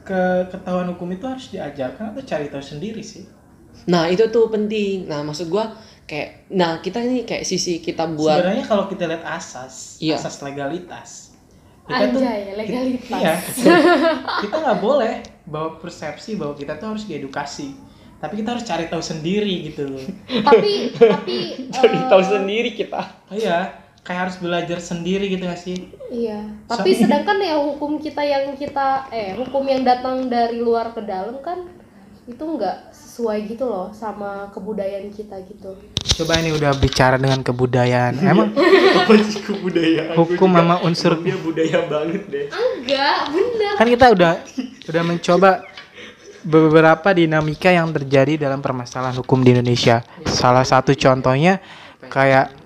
ke 0.00 0.20
ketahuan 0.48 0.88
hukum 0.88 1.08
itu 1.08 1.24
harus 1.24 1.46
diajarkan 1.48 2.10
atau 2.10 2.22
cari 2.24 2.46
tahu 2.46 2.58
sendiri 2.60 2.98
sih? 3.00 3.22
nah 3.82 4.04
itu 4.04 4.26
tuh 4.26 4.50
penting 4.50 5.06
nah 5.06 5.22
maksud 5.22 5.46
gua 5.46 5.70
kayak 6.04 6.50
nah 6.50 6.78
kita 6.78 7.00
ini 7.00 7.22
kayak 7.22 7.44
sisi 7.44 7.78
kita 7.78 8.04
buat 8.10 8.42
Sebenarnya 8.42 8.66
kalau 8.66 8.84
kita 8.84 9.06
lihat 9.06 9.22
asas, 9.24 9.96
Iya. 9.98 10.18
asas 10.18 10.42
legalitas, 10.42 11.30
kita 11.86 12.04
tuh 12.10 12.18
Anjay, 12.18 12.40
legalitas. 12.52 13.14
iya, 13.14 13.34
kita 14.42 14.56
nggak 14.58 14.78
boleh 14.80 15.14
bawa 15.46 15.78
persepsi 15.78 16.34
bahwa 16.34 16.52
kita 16.52 16.74
tuh 16.76 16.92
harus 16.92 17.06
diedukasi. 17.06 17.72
Tapi 18.20 18.34
kita 18.36 18.52
harus 18.52 18.62
cari 18.62 18.84
tahu 18.86 19.00
sendiri 19.00 19.54
gitu 19.66 19.88
loh 19.88 20.04
tapi 20.46 20.92
tapi 20.94 21.36
Jadi 21.74 21.96
eh, 21.96 22.06
tahu 22.06 22.22
sendiri 22.22 22.70
kita. 22.72 23.00
iya 23.30 23.58
kayak 24.00 24.20
harus 24.26 24.36
belajar 24.38 24.78
sendiri 24.78 25.28
gitu 25.28 25.44
gak 25.44 25.58
sih 25.58 25.76
Iya, 26.10 26.42
tapi 26.66 26.90
sedangkan 26.92 27.38
ya 27.38 27.54
hukum 27.54 27.96
kita 27.96 28.20
yang 28.20 28.52
kita 28.52 29.06
eh 29.08 29.32
hukum 29.34 29.62
yang 29.62 29.80
datang 29.80 30.26
dari 30.26 30.58
luar 30.58 30.90
ke 30.90 31.00
dalam 31.00 31.38
kan 31.38 31.68
itu 32.26 32.40
nggak 32.40 32.90
sesuai 32.90 33.46
gitu 33.46 33.64
loh 33.64 33.90
sama 33.90 34.50
kebudayaan 34.50 35.10
kita 35.10 35.38
gitu. 35.44 35.74
coba 36.14 36.32
ini 36.36 36.50
udah 36.52 36.72
bicara 36.74 37.14
dengan 37.14 37.40
kebudayaan 37.40 38.18
emang 38.26 38.50
Apa 38.52 39.12
sih 39.20 39.40
kebudayaan? 39.40 40.14
hukum 40.14 40.50
sama 40.50 40.76
unsur 40.80 41.14
Dia 41.18 41.36
budaya 41.36 41.78
banget 41.86 42.22
deh. 42.26 42.46
Enggak, 42.48 43.16
bener. 43.30 43.72
kan 43.76 43.86
kita 43.88 44.06
udah 44.10 44.32
udah 44.86 45.02
mencoba 45.04 45.50
beberapa 46.44 47.12
dinamika 47.12 47.68
yang 47.68 47.92
terjadi 47.92 48.48
dalam 48.48 48.64
permasalahan 48.64 49.16
hukum 49.20 49.44
di 49.44 49.52
Indonesia. 49.56 50.00
Salah 50.24 50.64
satu 50.64 50.96
contohnya 50.96 51.60
kayak 52.08 52.56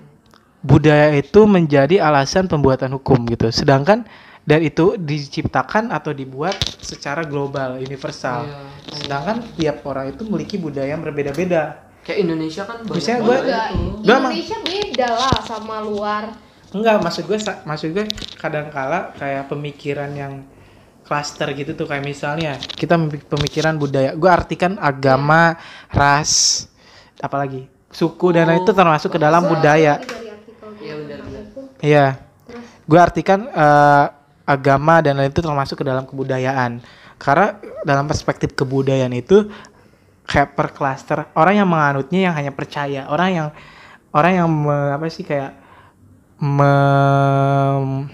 budaya 0.65 1.13
itu 1.13 1.45
menjadi 1.45 2.01
alasan 2.01 2.49
pembuatan 2.49 2.95
hukum 2.97 3.27
gitu. 3.29 3.51
Sedangkan 3.51 4.07
dan 4.45 4.61
itu 4.61 4.93
diciptakan 4.95 5.89
atau 5.89 6.13
dibuat 6.13 6.53
secara 6.77 7.25
global, 7.25 7.81
universal. 7.81 8.45
Iya. 8.45 8.57
Sedangkan 8.93 9.37
tiap 9.57 9.81
orang 9.89 10.13
itu 10.13 10.21
memiliki 10.29 10.55
budaya 10.61 10.93
yang 10.93 11.01
berbeda-beda. 11.01 11.89
Kayak 12.05 12.19
Indonesia 12.29 12.61
kan 12.69 12.85
banyak 12.85 13.17
emang- 14.05 14.29
Indonesia 14.29 14.57
beda 14.61 15.09
lah 15.09 15.37
sama 15.41 15.81
luar. 15.81 16.37
Enggak, 16.69 17.01
maksud 17.01 17.23
gue 17.25 17.39
maksud 17.65 17.89
gue 17.95 18.05
kadang-kala 18.37 19.15
kayak 19.17 19.49
pemikiran 19.49 20.11
yang 20.13 20.45
klaster 21.05 21.53
gitu 21.53 21.77
tuh 21.77 21.85
kayak 21.85 22.01
misalnya 22.01 22.57
kita 22.57 22.97
pemikiran 23.29 23.77
budaya. 23.77 24.17
Gue 24.17 24.29
artikan 24.29 24.81
agama, 24.81 25.55
ras, 25.93 26.65
apalagi 27.21 27.69
suku 27.93 28.35
dan 28.35 28.49
lain 28.49 28.65
itu 28.65 28.73
termasuk 28.73 29.13
ke 29.15 29.19
dalam 29.21 29.45
budaya. 29.45 30.01
Ini 30.01 30.09
dari 30.09 30.27
artikel 30.33 30.69
Iya, 30.81 30.93
benar-benar. 30.99 31.43
Iya. 31.79 32.05
Gue 32.85 32.99
artikan 32.99 33.39
eh, 33.47 34.05
agama 34.45 35.01
dan 35.01 35.17
lain 35.17 35.31
itu 35.31 35.41
termasuk 35.41 35.81
ke 35.81 35.85
dalam 35.85 36.09
kebudayaan. 36.09 36.81
Karena 37.15 37.55
dalam 37.87 38.05
perspektif 38.09 38.57
kebudayaan 38.57 39.13
itu 39.15 39.47
kayak 40.25 40.57
per 40.57 40.73
klaster 40.73 41.29
orang 41.37 41.63
yang 41.63 41.69
menganutnya 41.69 42.19
yang 42.27 42.35
hanya 42.35 42.51
percaya, 42.51 43.05
orang 43.07 43.29
yang 43.31 43.47
orang 44.09 44.31
yang 44.41 44.49
me- 44.49 44.91
apa 44.91 45.05
sih 45.07 45.21
kayak 45.21 45.53
mem 46.41 48.09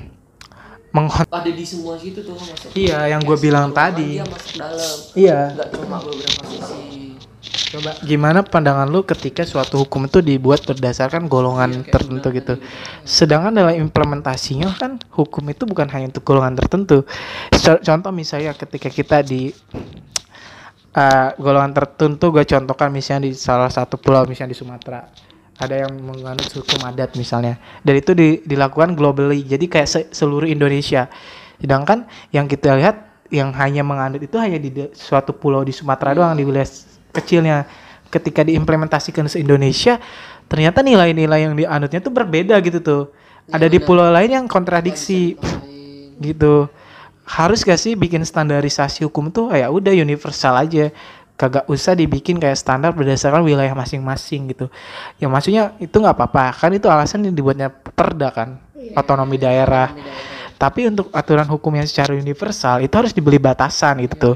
menghon- 0.91 1.27
Ada 1.27 1.47
di 1.47 1.63
semua 1.63 1.95
situ 1.95 2.19
tuh 2.21 2.35
masuk. 2.35 2.71
Iya, 2.73 3.07
yang 3.07 3.21
gue 3.21 3.37
bilang 3.37 3.71
tadi. 3.71 4.19
Dia 4.19 4.27
masuk 4.27 4.51
dalam. 4.55 4.95
Iya. 5.15 5.39
Enggak 5.55 5.69
cuma 5.73 5.97
beberapa 5.99 6.43
sisi. 6.45 6.89
Coba 7.71 7.95
gimana 8.03 8.43
pandangan 8.43 8.85
lu 8.85 9.01
ketika 9.01 9.41
suatu 9.41 9.79
hukum 9.81 10.05
itu 10.05 10.19
dibuat 10.19 10.61
berdasarkan 10.61 11.25
golongan 11.25 11.81
Iya, 11.81 11.87
tertentu 11.89 12.27
udah 12.27 12.35
gitu. 12.35 12.53
tadi 12.59 12.67
Sedangkan 13.01 13.51
dalam 13.55 13.75
implementasinya 13.81 14.75
kan 14.75 14.99
hukum 15.09 15.47
itu 15.47 15.63
bukan 15.63 15.87
hanya 15.89 16.11
untuk 16.11 16.21
golongan 16.21 16.55
tertentu. 16.55 17.07
Co- 17.49 17.81
Contoh 17.81 18.11
misalnya 18.11 18.51
ketika 18.53 18.87
kita 18.87 19.23
di 19.23 19.55
eh, 20.91 21.29
golongan 21.35 21.71
tertentu, 21.71 22.29
gue 22.29 22.43
contohkan 22.43 22.91
misalnya 22.91 23.25
di 23.25 23.33
salah 23.33 23.71
satu 23.71 23.95
pulau 23.95 24.27
misalnya 24.27 24.51
di 24.51 24.59
Sumatera 24.59 25.07
ada 25.61 25.85
yang 25.85 25.93
menganut 26.01 26.49
hukum 26.49 26.81
adat 26.81 27.13
misalnya, 27.13 27.61
dan 27.85 27.93
itu 28.01 28.17
di- 28.17 28.41
dilakukan 28.41 28.97
globally, 28.97 29.45
jadi 29.45 29.65
kayak 29.69 29.87
se- 29.87 30.09
seluruh 30.09 30.49
Indonesia. 30.49 31.05
Sedangkan 31.61 32.09
yang 32.33 32.49
kita 32.49 32.73
lihat 32.73 33.29
yang 33.29 33.53
hanya 33.55 33.85
menganut 33.85 34.19
itu 34.19 34.35
hanya 34.41 34.57
di 34.57 34.73
suatu 34.91 35.31
pulau 35.31 35.61
di 35.61 35.71
Sumatera 35.71 36.17
doang 36.17 36.33
di 36.33 36.43
wilayah 36.43 36.67
kecilnya. 37.13 37.69
Ketika 38.11 38.43
diimplementasikan 38.43 39.23
se 39.31 39.39
Indonesia, 39.39 39.95
ternyata 40.51 40.83
nilai-nilai 40.83 41.47
yang 41.47 41.55
dianutnya 41.55 42.03
tuh 42.03 42.11
berbeda 42.11 42.59
gitu 42.59 42.83
tuh. 42.83 43.03
Ada 43.47 43.71
di 43.71 43.79
pulau 43.79 44.11
lain 44.11 44.35
yang 44.35 44.45
kontradiksi 44.51 45.39
gitu. 46.19 46.67
Harus 47.23 47.63
gak 47.63 47.79
sih 47.79 47.95
bikin 47.95 48.27
standarisasi 48.27 49.07
hukum 49.07 49.31
tuh 49.31 49.47
ya 49.55 49.71
udah 49.71 49.95
universal 49.95 50.59
aja. 50.59 50.91
Kagak 51.39 51.65
usah 51.65 51.97
dibikin 51.97 52.37
kayak 52.37 52.57
standar 52.59 52.93
berdasarkan 52.93 53.41
wilayah 53.41 53.73
masing-masing 53.73 54.53
gitu. 54.53 54.69
Ya 55.17 55.25
maksudnya 55.25 55.73
itu 55.81 55.93
nggak 55.93 56.13
apa-apa. 56.13 56.53
Kan 56.53 56.77
itu 56.77 56.85
alasan 56.85 57.25
yang 57.25 57.33
dibuatnya 57.33 57.71
perda 57.71 58.29
kan. 58.29 58.61
Otonomi 58.93 59.41
daerah. 59.41 59.89
Di 59.89 60.01
daerah. 60.01 60.39
Tapi 60.61 60.85
untuk 60.85 61.09
aturan 61.09 61.49
hukum 61.49 61.73
yang 61.73 61.89
secara 61.89 62.13
universal 62.13 62.85
itu 62.85 62.93
harus 62.93 63.17
dibeli 63.17 63.41
batasan 63.41 63.97
gitu 64.05 64.13
tuh. 64.13 64.35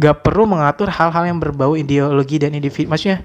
Gak 0.00 0.24
perlu 0.24 0.48
mengatur 0.48 0.88
hal-hal 0.88 1.28
yang 1.28 1.36
berbau 1.36 1.76
ideologi 1.76 2.40
dan 2.40 2.56
individu. 2.56 2.88
Maksudnya 2.88 3.20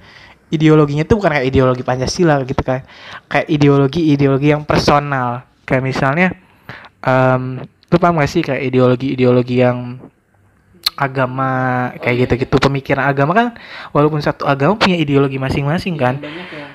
ideologinya 0.51 1.07
itu 1.07 1.15
bukan 1.15 1.31
kayak 1.31 1.47
ideologi 1.47 1.79
Pancasila 1.79 2.43
gitu 2.43 2.59
kan. 2.59 2.83
Kayak 3.31 3.47
ideologi-ideologi 3.55 4.51
yang 4.51 4.67
personal. 4.67 5.47
Kayak 5.63 5.83
misalnya 5.87 6.27
em 6.99 7.63
lu 7.63 7.95
paham 7.99 8.19
gak 8.19 8.27
sih 8.27 8.43
kayak 8.43 8.67
ideologi-ideologi 8.67 9.55
yang 9.63 10.03
agama 11.01 11.49
kayak 11.97 12.29
gitu-gitu 12.29 12.61
pemikiran 12.61 13.09
agama 13.09 13.33
kan 13.33 13.47
walaupun 13.89 14.21
satu 14.21 14.45
agama 14.45 14.77
punya 14.77 15.01
ideologi 15.01 15.41
masing-masing 15.41 15.97
kan. 15.97 16.21
Banyak 16.21 16.49
ya. 16.53 16.67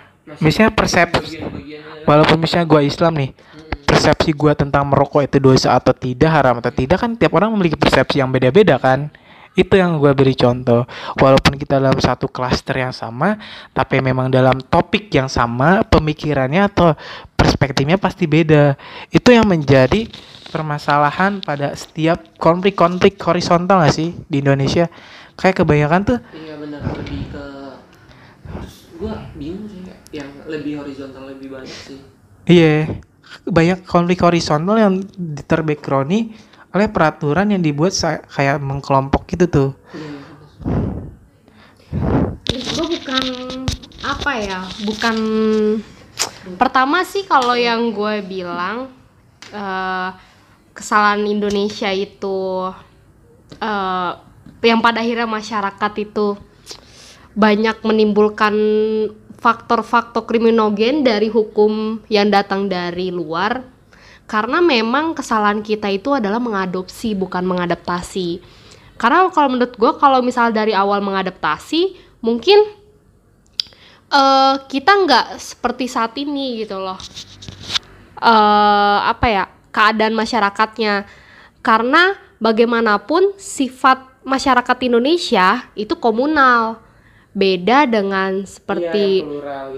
Misalnya 0.42 0.74
persepsi 0.74 1.38
bagian-bagiannya. 1.38 2.02
walaupun 2.02 2.36
misalnya 2.42 2.66
gua 2.66 2.82
Islam 2.82 3.14
nih 3.14 3.30
persepsi 3.86 4.34
gua 4.34 4.58
tentang 4.58 4.90
merokok 4.90 5.22
itu 5.22 5.38
dosa 5.38 5.78
atau 5.78 5.94
tidak 5.94 6.34
haram 6.34 6.58
atau 6.58 6.74
tidak 6.74 6.98
kan 6.98 7.14
tiap 7.14 7.30
orang 7.38 7.54
memiliki 7.54 7.78
persepsi 7.78 8.18
yang 8.18 8.34
beda-beda 8.34 8.82
kan. 8.82 9.14
Itu 9.56 9.78
yang 9.78 9.96
gua 9.96 10.12
beri 10.12 10.36
contoh. 10.36 10.84
Walaupun 11.16 11.56
kita 11.56 11.78
dalam 11.80 11.96
satu 11.96 12.26
klaster 12.28 12.76
yang 12.76 12.92
sama 12.92 13.38
tapi 13.70 14.02
memang 14.02 14.28
dalam 14.28 14.58
topik 14.58 15.08
yang 15.14 15.30
sama 15.30 15.86
pemikirannya 15.86 16.66
atau 16.66 16.98
perspektifnya 17.38 17.96
pasti 17.96 18.26
beda. 18.26 18.74
Itu 19.14 19.30
yang 19.30 19.46
menjadi 19.46 20.10
permasalahan 20.48 21.42
pada 21.42 21.74
setiap 21.74 22.22
konflik-konflik 22.38 23.18
horizontal 23.22 23.82
gak 23.82 23.94
sih 23.94 24.14
di 24.30 24.40
Indonesia 24.40 24.88
kayak 25.36 25.62
kebanyakan 25.62 26.00
tuh 26.06 26.18
Iya 26.32 26.54
benar 26.56 26.80
lebih 26.96 27.22
ke 27.28 27.44
terus 28.46 28.74
gua 28.96 29.28
bingung 29.36 29.66
sih 29.68 29.84
kayak 29.84 30.00
yang 30.14 30.30
lebih 30.48 30.72
horizontal 30.80 31.28
lebih 31.28 31.52
banyak 31.52 31.76
sih. 31.84 31.98
Iya, 32.46 33.02
banyak 33.42 33.82
konflik 33.84 34.22
horizontal 34.22 34.78
yang 34.78 34.94
diterbackgrouni 35.18 36.32
oleh 36.72 36.88
peraturan 36.92 37.50
yang 37.50 37.62
dibuat 37.62 37.92
kayak 38.30 38.62
mengkelompok 38.62 39.26
gitu 39.26 39.46
tuh. 39.50 39.70
Iya. 39.92 40.14
Gue 42.46 42.86
bukan 42.96 43.24
apa 44.06 44.32
ya, 44.38 44.60
bukan 44.86 45.16
pertama 46.54 47.02
sih 47.02 47.26
kalau 47.26 47.58
yang 47.58 47.90
gue 47.90 48.22
bilang 48.22 48.94
eh, 49.50 50.08
kesalahan 50.76 51.24
Indonesia 51.24 51.88
itu 51.88 52.68
eh, 53.56 54.12
yang 54.60 54.80
pada 54.84 55.00
akhirnya 55.00 55.24
masyarakat 55.24 55.92
itu 55.96 56.36
banyak 57.36 57.80
menimbulkan 57.84 58.54
faktor-faktor 59.36 60.24
kriminogen 60.24 61.04
dari 61.04 61.28
hukum 61.28 62.00
yang 62.08 62.32
datang 62.32 62.68
dari 62.68 63.12
luar. 63.12 63.62
Karena 64.26 64.58
memang 64.58 65.14
kesalahan 65.14 65.62
kita 65.62 65.86
itu 65.86 66.10
adalah 66.10 66.42
mengadopsi 66.42 67.14
bukan 67.14 67.46
mengadaptasi. 67.46 68.42
Karena 68.98 69.28
kalau 69.30 69.54
menurut 69.54 69.76
gue 69.76 69.92
kalau 70.02 70.18
misal 70.24 70.50
dari 70.50 70.74
awal 70.74 70.98
mengadaptasi 71.04 71.94
mungkin 72.24 72.58
eh 74.06 74.54
kita 74.66 74.92
nggak 75.04 75.26
seperti 75.38 75.84
saat 75.86 76.16
ini 76.18 76.64
gitu 76.64 76.80
loh. 76.80 76.98
Eh 78.18 78.98
apa 79.06 79.26
ya 79.30 79.44
keadaan 79.76 80.16
masyarakatnya 80.16 81.04
karena 81.60 82.16
bagaimanapun 82.40 83.36
sifat 83.36 84.00
masyarakat 84.24 84.76
Indonesia 84.88 85.68
itu 85.76 85.92
komunal 86.00 86.80
beda 87.36 87.84
dengan 87.84 88.48
seperti 88.48 89.20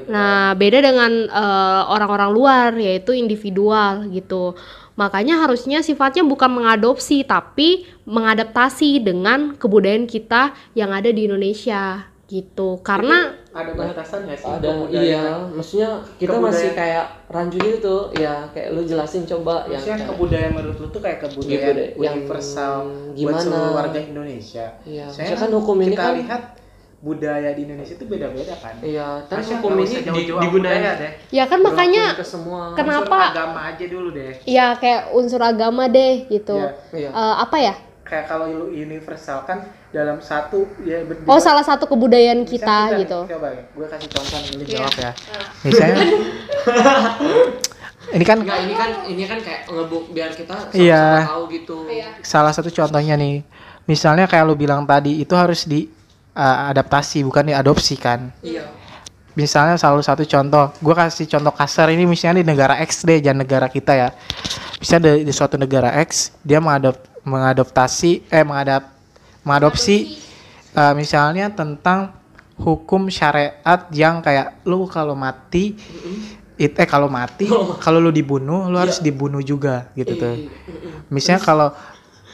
Nah, 0.07 0.55
beda 0.55 0.79
dengan 0.79 1.13
eh, 1.27 1.83
orang-orang 1.91 2.31
luar 2.31 2.71
yaitu 2.79 3.11
individual 3.13 4.07
gitu. 4.15 4.55
Makanya 4.95 5.43
harusnya 5.43 5.83
sifatnya 5.83 6.23
bukan 6.23 6.51
mengadopsi 6.55 7.27
tapi 7.27 7.87
mengadaptasi 8.07 9.03
dengan 9.03 9.59
kebudayaan 9.59 10.07
kita 10.07 10.55
yang 10.79 10.95
ada 10.95 11.11
di 11.11 11.27
Indonesia 11.27 12.07
gitu. 12.31 12.79
Karena 12.87 13.35
ada 13.59 13.73
batasan 13.75 14.21
gak 14.25 14.39
sih? 14.39 14.47
Ada 14.49 14.71
iya, 14.89 15.23
maksudnya 15.49 15.91
kita 16.15 16.31
Kebudayaan. 16.31 16.47
masih 16.47 16.69
kayak 16.73 17.05
rancu 17.27 17.57
gitu 17.59 17.79
tuh. 17.81 18.03
Ya, 18.15 18.35
kayak 18.51 18.69
lu 18.71 18.81
jelasin 18.83 19.23
coba 19.25 19.65
yang 19.65 19.77
Maksudnya 19.77 19.99
kayak- 19.99 20.11
kebudayaan 20.15 20.53
menurut 20.55 20.79
lu 20.79 20.89
tuh 20.89 21.01
kayak 21.01 21.19
kebudayaan 21.21 21.77
yang 21.99 22.15
universal 22.17 22.75
buat 22.87 23.15
gimana? 23.15 23.41
seluruh 23.41 23.73
warga 23.75 24.01
Indonesia. 24.01 24.67
Iya, 24.83 25.07
Saya 25.07 25.27
maksudnya 25.29 25.37
kan 25.37 25.51
hukum 25.53 25.77
ini 25.79 25.91
kita 25.91 26.03
kan 26.03 26.15
lihat 26.17 26.43
budaya 26.99 27.55
di 27.55 27.63
Indonesia 27.63 27.95
itu 27.95 28.07
beda-beda 28.07 28.55
kan. 28.55 28.75
Iya, 28.83 29.09
kan 29.25 29.39
hukum 29.39 29.71
nggak 29.73 29.87
ini 29.87 29.95
di, 29.95 30.03
jauh-jauh 30.03 30.41
digunakan 30.41 30.75
budaya 30.75 30.91
deh. 30.99 31.13
ya 31.31 31.45
kan 31.47 31.59
makanya 31.61 32.05
ke 32.13 32.27
semua. 32.27 32.63
Kenapa? 32.75 33.19
Unsur 33.21 33.39
agama 33.39 33.61
aja 33.65 33.85
dulu 33.87 34.09
deh. 34.11 34.33
ya 34.43 34.67
kayak 34.75 35.01
unsur 35.15 35.39
agama 35.39 35.87
deh 35.87 36.27
gitu. 36.27 36.59
Iya. 36.59 36.71
Iya. 36.91 37.11
Eh, 37.11 37.35
apa 37.39 37.57
ya? 37.57 37.75
Kayak 38.09 38.25
kalau 38.27 38.49
lu 38.49 38.67
universal 38.69 39.45
kan 39.45 39.69
dalam 39.89 40.19
satu 40.19 40.65
ya 40.83 41.05
berdua 41.05 41.29
Oh, 41.29 41.39
salah 41.39 41.61
satu 41.61 41.85
kebudayaan 41.85 42.43
kita 42.43 42.97
nih, 42.97 43.05
gitu. 43.05 43.29
coba 43.29 43.53
gue 43.53 43.87
kasih 43.87 44.09
contoh 44.09 44.39
nih 44.41 44.53
lu 44.57 44.63
Iya. 44.65 44.73
jawab 44.81 44.95
ya 44.97 45.11
misalnya 45.63 45.97
ini 48.09 48.25
kan 48.25 48.37
Enggak, 48.41 48.59
ini 48.65 48.75
kan 48.75 48.91
ini 49.05 49.23
kan 49.25 49.39
kayak 49.39 49.61
ngebuk 49.69 50.05
biar 50.11 50.31
kita 50.33 50.53
sama-sama 50.57 50.81
Iya. 50.81 51.05
tahu 51.29 51.43
gitu. 51.53 51.77
salah 52.25 52.51
satu 52.51 52.69
contohnya 52.73 53.15
nih 53.15 53.45
misalnya 53.85 54.25
kayak 54.25 54.45
lu 54.45 54.57
bilang 54.57 54.83
tadi 54.85 55.21
itu 55.21 55.33
harus 55.33 55.65
di 55.65 55.89
uh, 56.33 56.73
adaptasi 56.73 57.21
bukan 57.23 57.53
diadopsi 57.53 57.95
kan 58.01 58.33
Iya. 58.41 58.65
misalnya 59.33 59.77
salah 59.77 60.01
satu 60.01 60.25
contoh 60.25 60.73
gue 60.75 60.95
kasih 60.97 61.25
contoh 61.29 61.53
kasar 61.53 61.93
ini 61.93 62.05
misalnya 62.05 62.41
di 62.41 62.47
negara 62.49 62.75
X 62.81 63.05
deh 63.05 63.21
jangan 63.21 63.45
negara 63.45 63.67
kita 63.69 63.93
ya 63.93 64.09
bisa 64.79 64.97
di, 64.97 65.23
di 65.23 65.31
suatu 65.31 65.55
negara 65.55 65.93
X 66.01 66.33
dia 66.41 66.59
mengadop 66.59 66.97
mengadoptasi 67.25 68.27
eh 68.29 68.45
mengadap 68.45 68.95
mengadopsi 69.43 70.19
uh, 70.75 70.93
misalnya 70.93 71.49
tentang 71.51 72.13
hukum 72.59 73.07
syariat 73.07 73.87
yang 73.95 74.19
kayak 74.19 74.59
lu 74.67 74.91
kalau 74.91 75.15
mati 75.15 75.79
it, 76.59 76.75
eh 76.75 76.89
kalau 76.91 77.07
mati 77.07 77.47
kalau 77.79 78.03
lu 78.03 78.11
dibunuh 78.11 78.67
lu 78.67 78.77
harus 78.77 78.99
dibunuh 78.99 79.39
juga 79.41 79.89
gitu 79.95 80.19
tuh. 80.19 80.51
Misalnya 81.09 81.41
kalau 81.41 81.69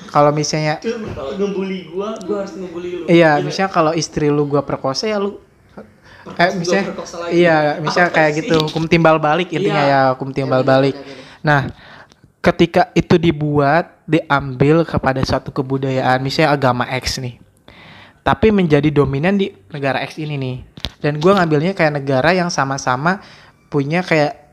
kalau 0.09 0.31
misalnya 0.33 0.81
Kalau 0.81 1.37
ngebully 1.37 1.93
gua, 1.93 2.17
gua 2.25 2.45
harus 2.45 2.55
ngebully 2.57 2.88
lu. 3.03 3.05
Iya, 3.09 3.41
misalnya 3.45 3.71
kalau 3.73 3.93
istri 3.93 4.33
lu 4.33 4.49
gua 4.49 4.64
perkosa 4.64 5.05
ya 5.09 5.21
lu 5.21 5.38
eh 6.25 6.49
Gua 6.49 6.57
misalnya 6.57 6.85
iya, 7.29 7.57
misalnya 7.85 8.09
kayak 8.09 8.33
sih? 8.33 8.38
gitu, 8.49 8.57
hukum 8.64 8.88
timbal 8.88 9.21
balik 9.21 9.53
intinya 9.53 9.85
Iya. 9.85 9.93
ya, 10.09 10.12
hukum 10.17 10.33
timbal 10.33 10.64
balik. 10.64 10.97
Nah, 11.45 11.69
ketika 12.45 12.93
itu 12.93 13.17
dibuat 13.17 14.05
diambil 14.05 14.85
kepada 14.85 15.25
suatu 15.25 15.49
kebudayaan, 15.49 16.21
misalnya 16.21 16.53
agama 16.53 16.85
X 17.01 17.17
nih. 17.17 17.41
Tapi 18.21 18.53
menjadi 18.53 18.93
dominan 18.93 19.41
di 19.41 19.53
negara 19.73 20.05
X 20.05 20.21
ini 20.21 20.37
nih. 20.37 20.57
Dan 21.01 21.21
gua 21.21 21.41
ngambilnya 21.41 21.73
kayak 21.73 22.05
negara 22.05 22.37
yang 22.37 22.49
sama-sama 22.53 23.21
punya 23.69 24.01
kayak 24.05 24.45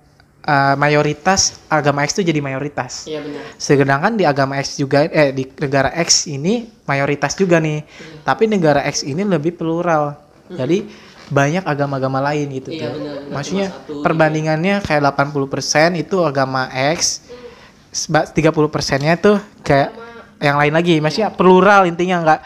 uh, 0.44 0.76
mayoritas 0.76 1.60
agama 1.68 2.04
X 2.04 2.20
itu 2.20 2.32
jadi 2.32 2.40
mayoritas. 2.40 3.08
Iya 3.08 3.24
benar. 3.24 3.44
Sedangkan 3.60 4.14
di 4.16 4.24
agama 4.28 4.60
X 4.60 4.80
juga 4.80 5.08
eh 5.08 5.32
di 5.32 5.48
negara 5.60 5.92
X 5.96 6.28
ini 6.28 6.68
mayoritas 6.88 7.36
juga 7.36 7.60
nih. 7.60 7.84
Tapi 8.24 8.48
negara 8.48 8.84
X 8.88 9.04
ini 9.08 9.24
lebih 9.24 9.56
plural. 9.56 10.20
Jadi 10.52 10.84
banyak 11.32 11.64
agama-agama 11.64 12.20
lain 12.20 12.52
gitu 12.52 12.76
Iya, 12.76 12.92
tuh. 12.92 12.92
benar, 13.00 13.16
benar. 13.24 13.32
Maksudnya 13.40 13.68
satu, 13.72 14.04
perbandingannya 14.04 14.76
kayak 14.84 15.16
80% 15.16 15.96
itu 15.96 16.20
agama 16.28 16.68
X, 16.92 17.24
seba- 17.92 18.28
30%-nya 18.28 19.20
tuh 19.20 19.38
kayak 19.62 19.92
yang 20.42 20.58
lain 20.58 20.74
lagi. 20.74 20.98
Maksudnya 20.98 21.30
plural 21.30 21.86
intinya 21.86 22.18
enggak. 22.24 22.42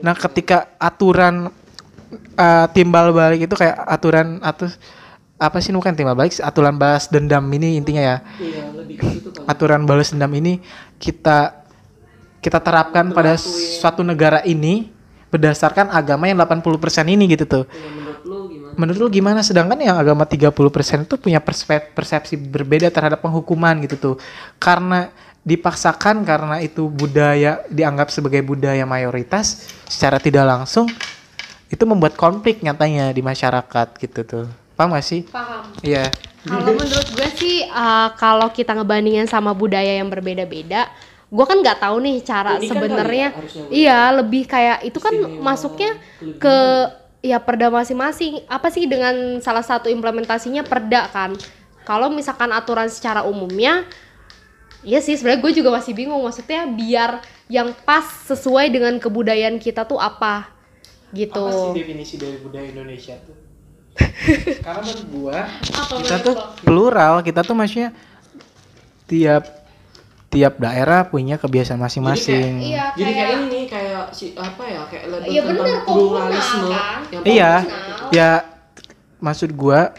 Nah, 0.00 0.14
ketika 0.16 0.72
aturan 0.80 1.50
eh, 2.34 2.66
timbal 2.72 3.10
balik 3.10 3.46
itu 3.46 3.54
kayak 3.54 3.74
aturan 3.84 4.38
atau 4.40 4.70
apa 5.34 5.58
sih 5.58 5.74
bukan 5.74 5.92
timbal 5.92 6.14
balik 6.14 6.38
aturan 6.40 6.78
balas 6.78 7.10
dendam 7.10 7.42
ini 7.50 7.74
intinya 7.76 8.00
ya 8.00 8.16
Iya, 8.38 8.70
lebih 8.70 8.96
aturan 9.44 9.82
balas 9.82 10.14
dendam 10.14 10.30
ini 10.30 10.62
kita 10.96 11.66
kita 12.38 12.62
terapkan 12.62 13.10
pada 13.10 13.34
suatu 13.40 14.06
negara 14.06 14.46
ini 14.46 14.94
berdasarkan 15.32 15.90
agama 15.90 16.30
yang 16.30 16.38
80% 16.38 17.10
ini 17.10 17.24
gitu 17.34 17.44
tuh. 17.48 17.64
Iya, 17.66 18.03
menurut 18.76 18.98
lu 18.98 19.08
gimana? 19.10 19.40
Sedangkan 19.40 19.78
yang 19.80 19.98
agama 19.98 20.26
30% 20.28 21.06
itu 21.06 21.14
punya 21.18 21.40
persepsi 21.94 22.34
berbeda 22.38 22.90
terhadap 22.90 23.22
penghukuman 23.24 23.78
gitu 23.86 23.96
tuh. 23.96 24.16
Karena 24.58 25.10
dipaksakan 25.44 26.24
karena 26.24 26.56
itu 26.64 26.88
budaya 26.88 27.60
dianggap 27.68 28.08
sebagai 28.08 28.40
budaya 28.40 28.88
mayoritas 28.88 29.68
secara 29.84 30.16
tidak 30.16 30.48
langsung 30.48 30.88
itu 31.68 31.84
membuat 31.84 32.16
konflik 32.16 32.64
nyatanya 32.64 33.12
di 33.12 33.20
masyarakat 33.20 33.88
gitu 34.00 34.20
tuh. 34.24 34.46
Paham 34.74 34.96
gak 34.96 35.06
sih? 35.06 35.26
Paham. 35.28 35.68
Iya. 35.84 36.08
Kalau 36.44 36.76
menurut 36.76 37.08
gue 37.12 37.28
sih 37.40 37.64
uh, 37.66 38.12
kalau 38.20 38.52
kita 38.52 38.76
ngebandingin 38.76 39.24
sama 39.24 39.56
budaya 39.56 39.96
yang 39.96 40.12
berbeda-beda, 40.12 40.92
gue 41.32 41.44
kan 41.48 41.56
nggak 41.56 41.80
tahu 41.80 41.96
nih 42.04 42.16
cara 42.20 42.60
sebenarnya. 42.60 43.00
kali 43.00 43.18
ya, 43.18 43.28
harusnya 43.32 43.64
iya, 43.72 43.98
lebih 44.12 44.42
kayak 44.44 44.78
itu 44.84 44.98
kan 45.00 45.14
Istimewa, 45.16 45.40
masuknya 45.40 45.90
ke 46.36 46.56
ya 47.24 47.40
perda 47.40 47.72
masing-masing. 47.72 48.44
Apa 48.44 48.68
sih 48.68 48.84
dengan 48.84 49.40
salah 49.40 49.64
satu 49.64 49.88
implementasinya 49.88 50.60
perda 50.60 51.08
kan? 51.08 51.32
Kalau 51.88 52.12
misalkan 52.12 52.52
aturan 52.52 52.92
secara 52.92 53.24
umumnya 53.24 53.88
Iya 54.84 55.00
sih, 55.00 55.16
sebenarnya 55.16 55.40
gue 55.40 55.52
juga 55.64 55.72
masih 55.72 55.96
bingung 55.96 56.20
maksudnya 56.20 56.68
biar 56.68 57.24
yang 57.48 57.72
pas 57.88 58.04
sesuai 58.28 58.68
dengan 58.68 58.92
kebudayaan 59.00 59.56
kita 59.56 59.88
tuh 59.88 59.96
apa 59.96 60.44
gitu. 61.16 61.40
Apa 61.40 61.72
sih 61.72 61.80
definisi 61.80 62.14
dari 62.20 62.36
budaya 62.36 62.68
Indonesia 62.68 63.16
tuh? 63.24 63.32
Karena 64.66 64.82
menurut 64.84 65.06
gua 65.08 65.38
Apa 65.48 65.94
kita 66.04 66.16
tuh 66.20 66.36
plural, 66.60 67.14
kita 67.24 67.40
tuh 67.40 67.56
maksudnya 67.56 67.96
tiap 69.08 69.63
tiap 70.34 70.58
daerah 70.58 71.06
punya 71.06 71.38
kebiasaan 71.38 71.78
masing-masing. 71.78 72.74
Iya, 72.74 72.84
Jadi 72.98 73.10
kayak 73.14 73.28
kayak 73.30 73.44
ini 73.46 73.60
kayak 73.70 74.02
si 74.10 74.34
apa 74.34 74.62
ya 74.66 74.82
kayak 74.90 75.04
label 75.06 75.30
Iya 75.30 75.40
tentang 75.46 75.70
bener, 75.70 75.86
pluralisme 75.86 76.66
kan? 76.74 77.00
yang 77.14 77.22
Iya, 77.22 77.52
ya 78.10 78.28
maksud 79.22 79.50
gua 79.54 79.94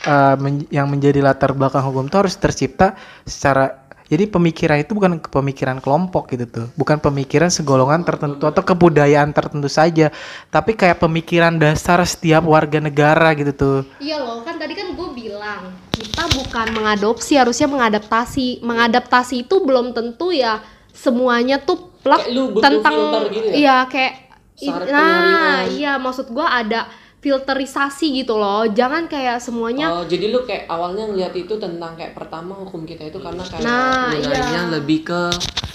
eh, 0.00 0.34
men- 0.38 0.70
yang 0.70 0.86
menjadi 0.86 1.20
latar 1.20 1.52
belakang 1.52 1.82
hukum 1.84 2.06
itu 2.06 2.16
harus 2.16 2.34
tercipta 2.38 2.94
secara 3.26 3.79
jadi 4.10 4.26
pemikiran 4.26 4.82
itu 4.82 4.90
bukan 4.90 5.22
pemikiran 5.22 5.78
kelompok 5.78 6.34
gitu 6.34 6.44
tuh, 6.50 6.66
bukan 6.74 6.98
pemikiran 6.98 7.46
segolongan 7.46 8.02
tertentu 8.02 8.42
atau 8.42 8.58
kebudayaan 8.66 9.30
tertentu 9.30 9.70
saja, 9.70 10.10
tapi 10.50 10.74
kayak 10.74 10.98
pemikiran 10.98 11.54
dasar 11.54 12.02
setiap 12.02 12.42
warga 12.42 12.82
negara 12.82 13.30
gitu 13.38 13.54
tuh. 13.54 13.78
Iya 14.02 14.18
loh, 14.18 14.42
kan 14.42 14.58
tadi 14.58 14.74
kan 14.74 14.90
gue 14.98 15.08
bilang 15.14 15.70
kita 15.94 16.26
bukan 16.34 16.66
mengadopsi, 16.74 17.38
harusnya 17.38 17.70
mengadaptasi. 17.70 18.66
Mengadaptasi 18.66 19.46
itu 19.46 19.62
belum 19.62 19.94
tentu 19.94 20.34
ya 20.34 20.58
semuanya 20.90 21.62
tuh 21.62 21.94
butuh 22.02 22.60
tentang 22.60 22.96
gitu 23.30 23.48
ya? 23.52 23.54
iya 23.54 23.76
kayak 23.86 24.14
Syarat 24.60 24.86
nah 24.92 25.00
penerimaan. 25.00 25.64
iya 25.76 25.92
maksud 25.96 26.26
gue 26.28 26.46
ada 26.46 26.80
filterisasi 27.20 28.16
gitu 28.16 28.34
loh. 28.34 28.64
Jangan 28.66 29.04
kayak 29.04 29.38
semuanya 29.38 29.92
Oh, 29.92 30.04
jadi 30.04 30.32
lu 30.32 30.42
kayak 30.42 30.66
awalnya 30.66 31.04
ngeliat 31.04 31.32
itu 31.32 31.54
tentang 31.54 31.92
kayak 31.92 32.12
pertama 32.12 32.56
hukum 32.56 32.82
kita 32.82 33.06
itu 33.06 33.20
karena 33.20 33.44
kayak 33.44 33.60
Nah, 33.60 34.08
nilainya 34.10 34.40
iya. 34.66 34.72
lebih 34.72 35.04
ke 35.04 35.20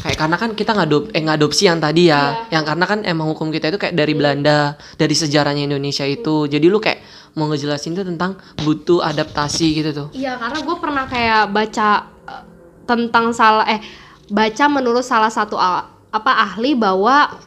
kayak 0.02 0.18
karena 0.20 0.38
kan 0.38 0.50
kita 0.54 0.74
ngadop 0.74 1.10
eh 1.12 1.22
ngadopsi 1.22 1.66
yang 1.66 1.78
tadi 1.78 2.10
ya, 2.10 2.18
Iya. 2.50 2.60
yang 2.60 2.64
karena 2.66 2.86
kan 2.86 3.00
emang 3.02 3.28
hukum 3.30 3.50
kita 3.50 3.70
itu 3.70 3.78
kayak 3.78 3.94
dari 3.94 4.14
Belanda, 4.14 4.60
dari 4.96 5.14
sejarahnya 5.14 5.66
Indonesia 5.66 6.04
itu. 6.04 6.46
Jadi 6.46 6.66
lu 6.66 6.78
kayak 6.78 7.02
mau 7.34 7.46
ngejelasin 7.46 7.94
tuh 7.94 8.06
tentang 8.06 8.36
butuh 8.60 9.02
adaptasi 9.02 9.68
gitu 9.76 9.90
tuh. 9.92 10.08
Iya, 10.12 10.38
karena 10.38 10.60
gue 10.60 10.76
pernah 10.78 11.06
kayak 11.06 11.44
baca 11.50 11.90
eh, 12.26 12.44
tentang 12.84 13.30
salah 13.32 13.66
eh 13.66 13.82
baca 14.26 14.66
menurut 14.66 15.02
salah 15.02 15.30
satu 15.30 15.54
a- 15.56 15.86
apa 16.10 16.32
ahli 16.44 16.74
bahwa 16.74 17.38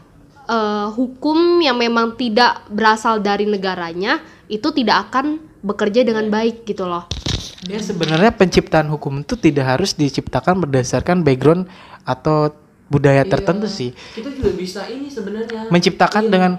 eh, 0.48 0.86
hukum 0.90 1.60
yang 1.60 1.76
memang 1.76 2.16
tidak 2.16 2.64
berasal 2.72 3.20
dari 3.20 3.44
negaranya 3.44 4.18
itu 4.48 4.72
tidak 4.72 5.12
akan 5.12 5.38
bekerja 5.60 6.02
dengan 6.02 6.32
baik 6.32 6.64
gitu 6.64 6.88
loh. 6.88 7.04
Ya 7.68 7.82
sebenarnya 7.82 8.32
penciptaan 8.32 8.88
hukum 8.88 9.20
itu 9.20 9.34
tidak 9.36 9.76
harus 9.76 9.92
diciptakan 9.92 10.62
berdasarkan 10.64 11.20
background 11.20 11.68
atau 12.06 12.54
budaya 12.88 13.26
tertentu 13.28 13.68
sih. 13.68 13.92
Kita 14.16 14.32
juga 14.32 14.50
bisa 14.56 14.88
ini 14.88 15.12
sebenarnya. 15.12 15.68
Menciptakan 15.68 16.32
dengan 16.32 16.52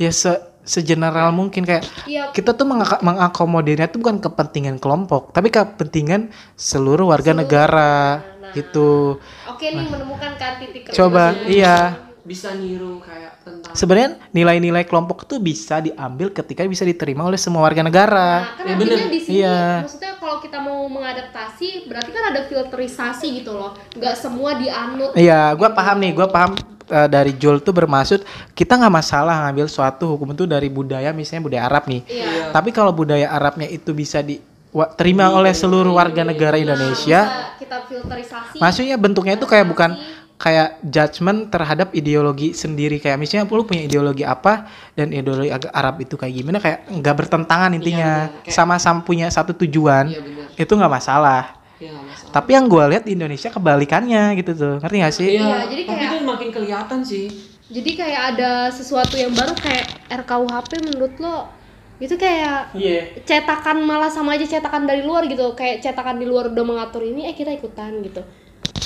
ya 0.00 0.08
se 0.08 0.32
segeneral 0.64 1.28
mungkin 1.36 1.68
kayak 1.68 1.84
Iya. 2.08 2.32
kita 2.32 2.56
tuh 2.56 2.64
mengak- 2.64 3.04
mengakomodirnya 3.04 3.84
tuh 3.92 4.00
bukan 4.00 4.16
kepentingan 4.16 4.80
kelompok, 4.80 5.36
tapi 5.36 5.52
kepentingan 5.52 6.32
seluruh 6.56 7.12
warga 7.12 7.36
negara 7.36 8.24
gitu. 8.56 9.20
Oke 9.44 9.68
nih 9.68 9.84
menemukan 9.84 10.32
kan 10.40 10.56
titik 10.56 10.88
Coba 10.88 11.36
iya. 11.44 12.00
bisa 12.24 12.56
niru 12.56 12.96
kayak 13.04 13.33
Sebenarnya 13.70 14.16
nilai-nilai 14.30 14.82
kelompok 14.82 15.24
tuh 15.24 15.36
bisa 15.36 15.78
diambil 15.78 16.30
ketika 16.30 16.62
bisa 16.64 16.82
diterima 16.82 17.22
oleh 17.22 17.36
semua 17.36 17.60
warga 17.60 17.80
negara. 17.80 18.28
Nah, 18.40 18.54
kan 18.54 18.64
Ya, 18.64 18.72
artinya 18.72 18.96
bener. 18.96 18.98
di 19.08 19.20
sini 19.20 19.36
Iya. 19.36 19.58
maksudnya 19.80 20.12
kalau 20.14 20.36
kita 20.38 20.58
mau 20.58 20.78
mengadaptasi 20.86 21.68
berarti 21.84 22.10
kan 22.10 22.24
ada 22.26 22.40
filterisasi 22.44 23.26
gitu 23.36 23.52
loh. 23.52 23.74
Nggak 23.92 24.14
semua 24.14 24.54
dianut. 24.54 25.12
Iya, 25.14 25.52
gua 25.52 25.70
paham 25.70 25.96
nih, 25.98 26.12
gua 26.12 26.26
paham 26.26 26.54
eh, 26.84 27.08
dari 27.08 27.32
Jul 27.34 27.58
tuh 27.58 27.72
bermaksud 27.72 28.22
kita 28.52 28.76
nggak 28.76 28.94
masalah 28.94 29.34
ngambil 29.44 29.66
suatu 29.66 30.04
hukum 30.06 30.32
itu 30.32 30.44
dari 30.44 30.68
budaya 30.68 31.10
misalnya 31.10 31.42
budaya 31.42 31.62
Arab 31.64 31.84
nih. 31.84 32.00
Iya. 32.06 32.50
Tapi 32.50 32.70
kalau 32.70 32.92
budaya 32.92 33.28
Arabnya 33.28 33.66
itu 33.66 33.90
bisa 33.90 34.20
diterima 34.20 35.30
oleh 35.30 35.50
seluruh 35.50 35.92
warga 35.92 36.22
negara 36.22 36.54
Indonesia, 36.54 37.20
Bisa 37.22 37.56
kita 37.56 37.76
filterisasi. 37.84 38.56
maksudnya 38.58 38.94
bentuknya 38.94 39.34
itu 39.34 39.44
kayak 39.44 39.64
bukan 39.64 39.90
kayak 40.34 40.82
judgement 40.82 41.46
terhadap 41.46 41.92
ideologi 41.92 42.52
sendiri 42.52 42.98
kayak 42.98 43.16
misalnya 43.16 43.46
lu 43.46 43.62
punya 43.62 43.82
ideologi 43.82 44.22
apa 44.22 44.66
dan 44.92 45.08
ideologi 45.08 45.48
Arab 45.48 46.00
itu 46.00 46.14
kayak 46.14 46.34
gimana 46.34 46.58
kayak 46.58 46.90
nggak 46.90 47.14
bertentangan 47.16 47.70
intinya 47.72 48.28
bener. 48.28 48.42
Kayak- 48.42 48.52
sama-sama 48.52 49.00
punya 49.00 49.26
satu 49.28 49.54
tujuan 49.56 50.10
Iya, 50.10 50.20
bener. 50.20 50.46
itu 50.56 50.72
nggak 50.72 50.92
masalah 50.92 51.44
Iya, 51.74 51.90
masalah. 51.96 52.30
Tapi 52.30 52.50
yang 52.52 52.66
gue 52.66 52.84
lihat 52.88 53.02
di 53.02 53.12
Indonesia 53.12 53.50
kebalikannya 53.50 54.22
gitu 54.38 54.52
tuh, 54.54 54.74
ngerti 54.78 54.96
gak 54.96 55.10
sih? 55.12 55.26
Iya, 55.28 55.42
Iya, 55.42 55.58
jadi 55.66 55.82
tapi 55.84 55.90
kayak- 55.92 56.06
itu 56.06 56.16
makin 56.24 56.48
kelihatan 56.50 57.00
sih. 57.02 57.26
Jadi 57.66 57.90
kayak 57.92 58.22
ada 58.30 58.52
sesuatu 58.70 59.14
yang 59.14 59.34
baru 59.34 59.52
kayak 59.54 59.86
RKUHP 60.08 60.70
menurut 60.84 61.14
lo 61.18 61.50
itu 61.96 62.14
kayak 62.14 62.74
Iya. 62.74 63.22
cetakan 63.22 63.82
malah 63.82 64.06
sama 64.06 64.34
aja 64.34 64.44
cetakan 64.44 64.82
dari 64.82 65.02
luar 65.02 65.24
gitu 65.24 65.54
kayak 65.54 65.78
cetakan 65.80 66.14
di 66.14 66.26
luar 66.26 66.46
udah 66.48 66.62
mengatur 66.62 67.02
ini 67.02 67.24
eh 67.24 67.32
kita 67.32 67.50
ikutan 67.50 68.02
gitu 68.02 68.22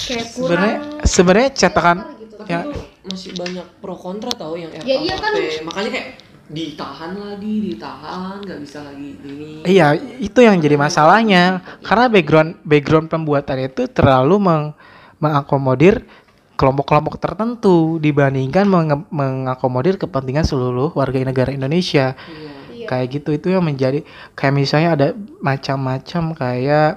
kayak 0.01 0.27
Sebenarnya 0.29 0.77
sebenarnya 1.03 1.51
cetakan 1.53 1.97
gitu. 2.19 2.35
Tapi 2.39 2.51
Ya. 2.51 2.61
masih 3.05 3.31
banyak 3.35 3.67
pro 3.81 3.95
kontra 3.95 4.31
tau 4.31 4.55
yang 4.55 4.71
RKUHP. 4.71 4.87
Ya, 4.87 4.97
iya 5.01 5.15
kan. 5.17 5.31
Makanya 5.65 5.91
kayak 5.91 6.09
ditahan 6.49 7.13
lagi, 7.13 7.55
ditahan, 7.69 8.41
nggak 8.41 8.59
bisa 8.65 8.79
lagi 8.81 9.09
ini. 9.21 9.61
Iya, 9.63 9.93
itu 10.17 10.41
yang 10.41 10.57
jadi 10.57 10.77
masalahnya. 10.77 11.61
Karena 11.85 12.09
background 12.09 12.57
background 12.65 13.07
pembuatan 13.09 13.59
itu 13.61 13.85
terlalu 13.87 14.41
meng- 14.41 14.73
mengakomodir 15.19 16.09
kelompok-kelompok 16.55 17.21
tertentu 17.21 18.01
dibandingkan 18.01 18.65
menge- 18.65 19.07
mengakomodir 19.11 19.95
kepentingan 19.95 20.43
seluruh 20.43 20.91
warga 20.91 21.21
negara 21.21 21.53
Indonesia. 21.53 22.17
Iya. 22.17 22.51
Iya. 22.73 22.87
Kayak 22.89 23.07
gitu 23.13 23.31
itu 23.31 23.47
yang 23.53 23.63
menjadi 23.63 24.01
kayak 24.33 24.55
misalnya 24.55 24.91
ada 24.97 25.07
macam-macam 25.39 26.23
kayak 26.33 26.91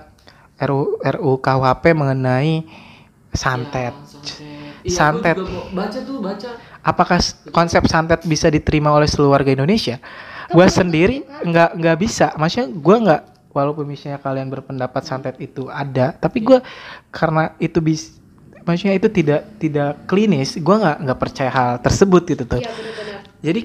RU 0.61 0.95
RU 0.97 1.31
KUHP 1.37 1.83
mengenai 1.91 2.63
santet. 3.33 3.93
Iya, 3.95 4.07
santet. 4.07 4.81
Iya, 4.81 4.95
Santet. 4.97 5.35
juga 5.37 5.61
baca 5.71 5.99
tuh, 6.01 6.17
baca. 6.19 6.49
Apakah 6.81 7.19
konsep 7.53 7.83
santet 7.85 8.21
bisa 8.25 8.49
diterima 8.49 8.89
oleh 8.89 9.05
seluruh 9.05 9.37
warga 9.37 9.53
Indonesia? 9.53 10.01
Gua 10.51 10.67
sendiri 10.67 11.23
nggak 11.45 11.79
nggak 11.79 11.97
bisa. 12.01 12.33
Maksudnya 12.35 12.67
gua 12.75 12.97
nggak 12.99 13.21
walaupun 13.53 13.85
misalnya 13.87 14.19
kalian 14.19 14.49
berpendapat 14.49 15.03
santet 15.05 15.35
itu 15.39 15.69
ada, 15.69 16.11
tapi 16.15 16.41
gua 16.43 16.59
karena 17.13 17.55
itu 17.61 17.79
bis 17.79 18.17
maksudnya 18.65 18.97
itu 18.97 19.07
tidak 19.07 19.47
tidak 19.61 20.01
klinis, 20.09 20.57
gua 20.59 20.81
nggak 20.81 20.97
nggak 21.07 21.19
percaya 21.19 21.51
hal 21.53 21.71
tersebut 21.79 22.23
gitu 22.35 22.43
tuh. 22.43 22.59
Iya. 22.59 22.71
Jadi 23.41 23.61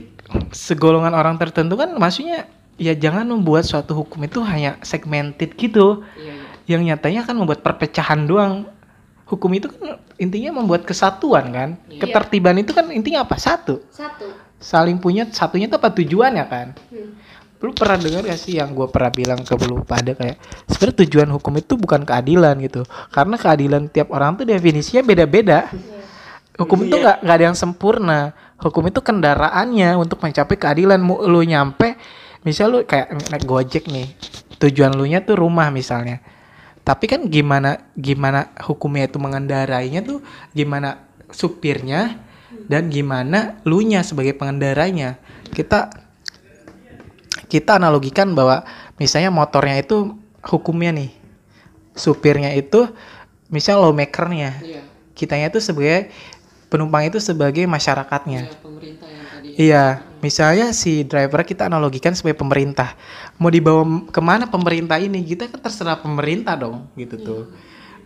segolongan 0.52 1.14
orang 1.14 1.36
tertentu 1.40 1.78
kan 1.78 1.94
maksudnya 1.96 2.48
ya 2.76 2.92
jangan 2.92 3.24
membuat 3.24 3.64
suatu 3.64 3.96
hukum 3.96 4.20
itu 4.28 4.44
hanya 4.44 4.76
segmented 4.84 5.56
gitu. 5.56 6.04
Iya, 6.16 6.32
iya. 6.32 6.44
Yang 6.76 6.82
nyatanya 6.92 7.20
kan 7.24 7.34
membuat 7.38 7.64
perpecahan 7.64 8.28
doang. 8.28 8.75
Hukum 9.26 9.50
itu 9.58 9.66
kan 9.66 9.98
intinya 10.22 10.62
membuat 10.62 10.86
kesatuan 10.86 11.50
kan. 11.50 11.68
Iya. 11.90 12.06
Ketertiban 12.06 12.62
itu 12.62 12.70
kan 12.70 12.94
intinya 12.94 13.26
apa? 13.26 13.34
Satu. 13.36 13.82
Satu. 13.90 14.30
Saling 14.62 15.02
punya 15.02 15.26
satunya 15.34 15.66
itu 15.66 15.74
apa 15.74 15.90
tujuannya 15.90 16.44
kan? 16.46 16.78
Hmm. 16.94 17.18
Lu 17.58 17.74
pernah 17.74 17.98
dengar 17.98 18.22
gak 18.22 18.38
sih 18.38 18.62
yang 18.62 18.70
gue 18.70 18.86
pernah 18.86 19.10
bilang 19.10 19.40
ke 19.42 19.54
lu 19.66 19.82
pada 19.82 20.14
kayak 20.14 20.38
sebenarnya 20.70 20.96
tujuan 21.02 21.28
hukum 21.34 21.52
itu 21.58 21.74
bukan 21.74 22.06
keadilan 22.06 22.54
gitu. 22.62 22.86
Karena 23.10 23.34
keadilan 23.34 23.90
tiap 23.90 24.14
orang 24.14 24.38
tuh 24.38 24.46
definisinya 24.46 25.02
beda-beda. 25.02 25.74
Hukum 26.56 26.88
itu 26.88 26.96
nggak 26.96 27.26
nggak 27.26 27.36
ada 27.36 27.44
yang 27.52 27.58
sempurna. 27.58 28.32
Hukum 28.62 28.88
itu 28.88 29.02
kendaraannya 29.04 29.98
untuk 29.98 30.22
mencapai 30.22 30.56
keadilan. 30.56 31.02
Lu 31.04 31.42
nyampe, 31.44 31.98
misal 32.46 32.72
lu 32.72 32.78
kayak 32.86 33.28
naik 33.28 33.44
gojek 33.44 33.84
nih, 33.90 34.08
tujuan 34.62 34.96
lu 34.96 35.04
nya 35.04 35.20
tuh 35.20 35.36
rumah 35.36 35.68
misalnya. 35.68 36.24
Tapi 36.86 37.04
kan 37.10 37.26
gimana 37.26 37.82
gimana 37.98 38.54
hukumnya 38.62 39.10
itu 39.10 39.18
mengendarainya 39.18 40.06
tuh 40.06 40.22
gimana 40.54 41.02
supirnya 41.34 42.22
dan 42.70 42.86
gimana 42.86 43.58
lu 43.66 43.82
nya 43.82 44.06
sebagai 44.06 44.38
pengendaranya. 44.38 45.18
Kita 45.50 45.90
kita 47.50 47.82
analogikan 47.82 48.34
bahwa 48.38 48.62
misalnya 49.02 49.34
motornya 49.34 49.82
itu 49.82 50.14
hukumnya 50.46 50.94
nih 50.94 51.10
supirnya 51.96 52.52
itu 52.54 52.90
misal 53.48 53.82
lawmakernya 53.82 54.50
Iya. 54.62 54.82
kitanya 55.14 55.48
itu 55.50 55.62
sebagai 55.62 56.10
penumpang 56.68 57.06
itu 57.06 57.22
sebagai 57.22 57.64
masyarakatnya 57.70 58.50
Iya, 58.50 58.58
pemerintah 58.60 59.08
tadi. 59.52 59.70
iya 59.70 60.02
misalnya 60.24 60.74
si 60.74 61.06
driver 61.06 61.46
kita 61.46 61.70
analogikan 61.70 62.12
sebagai 62.16 62.42
pemerintah. 62.42 62.98
Mau 63.38 63.52
dibawa 63.52 63.84
ke 64.10 64.20
mana 64.24 64.50
pemerintah 64.50 64.98
ini? 64.98 65.22
Kita 65.22 65.46
kan 65.46 65.60
terserah 65.62 65.98
pemerintah 66.00 66.58
dong 66.58 66.90
gitu 66.98 67.16
tuh. 67.20 67.42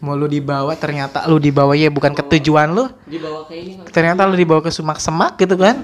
Mau 0.00 0.16
lu 0.16 0.24
dibawa 0.28 0.72
ternyata 0.80 1.28
lu 1.28 1.36
dibawa 1.36 1.76
ya 1.76 1.92
bukan 1.92 2.16
ke 2.16 2.22
tujuan 2.36 2.72
lu. 2.72 2.88
Dibawa 3.04 3.44
ke 3.48 3.54
ini 3.56 3.80
ternyata 3.88 4.24
lu 4.24 4.36
dibawa 4.36 4.60
ke 4.64 4.72
semak-semak 4.72 5.36
gitu 5.40 5.56
kan? 5.60 5.80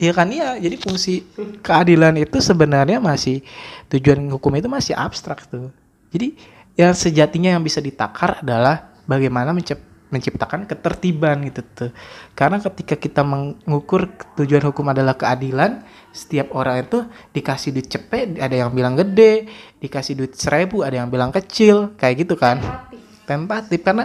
Iya. 0.00 0.12
Kan? 0.12 0.28
Iya 0.32 0.48
jadi 0.58 0.76
fungsi 0.80 1.22
keadilan 1.62 2.16
itu 2.18 2.40
sebenarnya 2.40 2.98
masih 2.98 3.44
tujuan 3.92 4.18
hukum 4.32 4.56
itu 4.56 4.68
masih 4.72 4.96
abstrak 4.96 5.44
tuh. 5.46 5.68
Jadi 6.10 6.36
yang 6.76 6.96
sejatinya 6.96 7.52
yang 7.52 7.62
bisa 7.62 7.78
ditakar 7.84 8.40
adalah 8.40 8.88
bagaimana 9.04 9.52
mencip- 9.52 9.91
menciptakan 10.12 10.68
ketertiban 10.68 11.40
gitu 11.48 11.64
tuh. 11.64 11.90
Karena 12.36 12.60
ketika 12.60 12.94
kita 13.00 13.24
mengukur 13.24 14.12
tujuan 14.36 14.62
hukum 14.68 14.92
adalah 14.92 15.16
keadilan 15.16 15.82
setiap 16.12 16.52
orang 16.52 16.84
itu 16.84 17.08
dikasih 17.32 17.72
duit 17.72 17.88
cepet 17.88 18.36
ada 18.36 18.52
yang 18.52 18.68
bilang 18.70 18.92
gede 18.92 19.48
dikasih 19.80 20.12
duit 20.12 20.36
seribu 20.36 20.84
ada 20.84 21.00
yang 21.00 21.08
bilang 21.08 21.32
kecil 21.32 21.96
kayak 21.96 22.28
gitu 22.28 22.36
kan. 22.36 22.60
Tentatif 23.24 23.80
karena 23.80 24.04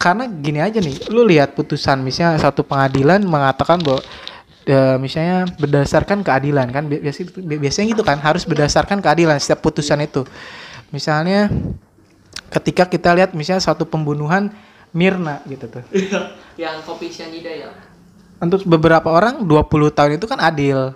karena 0.00 0.24
gini 0.26 0.58
aja 0.58 0.82
nih 0.82 1.12
lu 1.12 1.22
lihat 1.28 1.54
putusan 1.54 2.00
misalnya 2.02 2.40
satu 2.40 2.66
pengadilan 2.66 3.20
mengatakan 3.22 3.78
bahwa 3.84 4.00
eh, 4.64 4.96
misalnya 4.96 5.44
berdasarkan 5.60 6.24
keadilan 6.24 6.72
kan 6.72 6.88
Bi- 6.88 7.04
biasanya 7.04 7.28
bi- 7.36 7.60
biasanya 7.60 7.86
gitu 7.94 8.02
kan 8.02 8.18
harus 8.18 8.42
berdasarkan 8.48 8.98
keadilan 8.98 9.36
setiap 9.38 9.60
putusan 9.62 10.00
itu. 10.02 10.24
Misalnya 10.90 11.52
ketika 12.50 12.88
kita 12.90 13.14
lihat 13.14 13.30
misalnya 13.36 13.62
satu 13.62 13.86
pembunuhan 13.86 14.50
Mirna 14.92 15.40
gitu 15.46 15.66
tuh 15.70 15.84
yang 16.60 16.82
kopi 16.82 17.08
cyanida 17.08 17.50
ya. 17.50 17.70
untuk 18.40 18.64
beberapa 18.66 19.06
orang 19.10 19.44
20 19.44 19.96
tahun 19.96 20.12
itu 20.18 20.26
kan 20.26 20.40
adil 20.40 20.94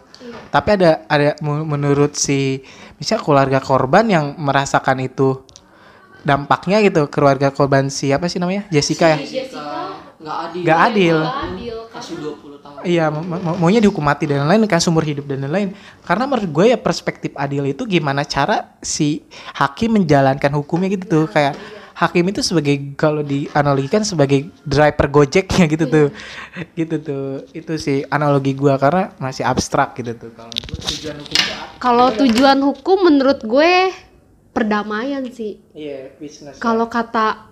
tapi 0.50 0.68
ada 0.78 1.02
ada 1.11 1.35
menurut 1.44 2.14
si 2.14 2.62
misalnya 2.96 3.22
keluarga 3.22 3.59
korban 3.61 4.07
yang 4.07 4.35
merasakan 4.38 5.02
itu 5.02 5.42
dampaknya 6.24 6.80
gitu 6.80 7.07
keluarga 7.12 7.52
korban 7.52 7.92
siapa 7.92 8.26
sih 8.30 8.40
namanya 8.40 8.64
Jessica 8.72 9.14
ya 9.14 9.18
Jessica 9.20 9.85
nggak 10.24 10.38
adil. 10.40 10.62
Nggak 10.64 10.80
adil. 10.88 11.16
Nggak 11.20 11.44
adil 11.52 11.76
Kasih 11.92 12.16
20 12.18 12.64
tahun. 12.64 12.80
Iya, 12.83 13.04
ma- 13.12 13.22
ma- 13.22 13.59
maunya 13.61 13.78
dihukum 13.78 14.02
mati 14.02 14.24
dan 14.24 14.48
lain-lain 14.48 14.66
kan 14.66 14.80
sumber 14.80 15.04
hidup 15.04 15.28
dan 15.28 15.44
lain-lain. 15.46 15.76
Karena 16.02 16.24
menurut 16.24 16.48
gue 16.48 16.64
ya 16.74 16.78
perspektif 16.80 17.30
adil 17.37 17.68
itu 17.68 17.85
gimana 17.85 18.24
cara 18.24 18.74
si 18.80 19.22
hakim 19.54 20.00
menjalankan 20.00 20.50
hukumnya 20.57 20.90
gitu 20.90 21.04
tuh 21.07 21.24
kayak 21.28 21.54
hakim 21.94 22.26
itu 22.26 22.42
sebagai 22.42 22.94
kalau 22.98 23.22
dianalogikan 23.22 24.02
sebagai 24.02 24.50
driver 24.66 25.07
gojeknya 25.09 25.64
gitu 25.70 25.85
tuh. 25.87 26.07
Gitu 26.74 26.96
tuh. 26.98 27.46
Itu 27.54 27.78
sih 27.78 28.02
analogi 28.11 28.52
gua 28.52 28.74
karena 28.76 29.14
masih 29.16 29.46
abstrak 29.46 29.94
gitu 29.98 30.14
tuh 30.18 30.30
kalau 30.35 30.54
tujuan 30.90 31.16
apa? 31.18 31.64
kalau 31.78 32.09
tujuan 32.16 32.59
hukum 32.64 32.98
menurut 33.07 33.44
gue 33.44 33.92
perdamaian 34.50 35.20
sih 35.28 35.61
Iya, 35.74 36.14
business. 36.16 36.57
kalau 36.57 36.87
kata 36.88 37.50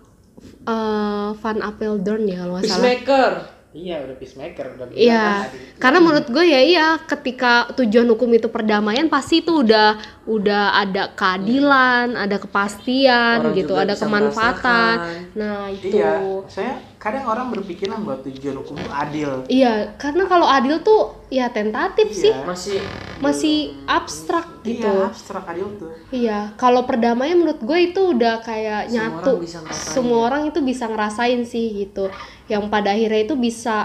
eh, 0.64 1.28
Van 1.37 1.59
Apeldoorn 1.61 2.24
ya 2.26 2.37
kalau 2.46 2.52
nggak 2.59 2.64
salah 2.64 2.81
Peacemaker. 2.81 3.33
Iya, 3.72 4.04
udah 4.04 4.16
peacemaker, 4.20 4.76
udah 4.76 4.87
Iya, 4.92 5.48
kan 5.48 5.80
karena 5.80 5.98
menurut 6.04 6.28
gue 6.28 6.44
ya 6.44 6.61
iya 6.61 6.87
ketika 7.08 7.72
tujuan 7.72 8.04
hukum 8.12 8.28
itu 8.37 8.52
perdamaian 8.52 9.08
pasti 9.08 9.40
itu 9.40 9.64
udah 9.64 9.96
udah 10.28 10.76
ada 10.76 11.08
keadilan, 11.16 12.12
ada 12.12 12.37
kepastian 12.37 13.40
Orang 13.40 13.56
gitu, 13.56 13.72
ada 13.72 13.96
kemanfaatan. 13.96 14.96
merasakan. 15.00 15.32
Nah, 15.40 15.72
itu. 15.72 15.96
Iya, 15.96 16.12
saya 16.52 16.91
kadang 17.02 17.26
orang 17.26 17.50
berpikiran 17.50 17.98
bahwa 17.98 18.22
tujuan 18.22 18.54
hukum 18.56 18.78
itu 18.78 18.86
adil. 18.88 19.30
Iya, 19.50 19.98
karena 19.98 20.22
kalau 20.24 20.46
adil 20.46 20.78
tuh 20.80 21.18
ya 21.28 21.50
tentatif 21.50 22.14
sih, 22.14 22.30
Iya. 22.30 22.46
Masih 22.46 22.78
masih 23.18 23.56
abstrak 23.84 24.62
gitu. 24.62 24.86
Iya, 24.86 25.10
abstrak 25.10 25.42
adil 25.44 25.66
tuh. 25.76 25.90
Iya, 26.08 26.54
kalau 26.54 26.86
perdamaian 26.86 27.34
menurut 27.34 27.58
gue 27.58 27.78
itu 27.84 28.14
udah 28.14 28.38
kayak 28.40 28.86
Semua 28.86 29.18
nyatu. 29.18 29.34
orang 29.34 29.42
bisa 29.42 29.58
ngerasain 29.58 29.90
Semua 29.90 30.14
ya. 30.14 30.24
orang 30.24 30.42
itu 30.46 30.58
bisa 30.62 30.84
ngerasain 30.86 31.40
sih 31.42 31.66
gitu. 31.76 32.04
Yang 32.46 32.62
pada 32.70 32.94
akhirnya 32.94 33.20
itu 33.20 33.34
bisa 33.34 33.76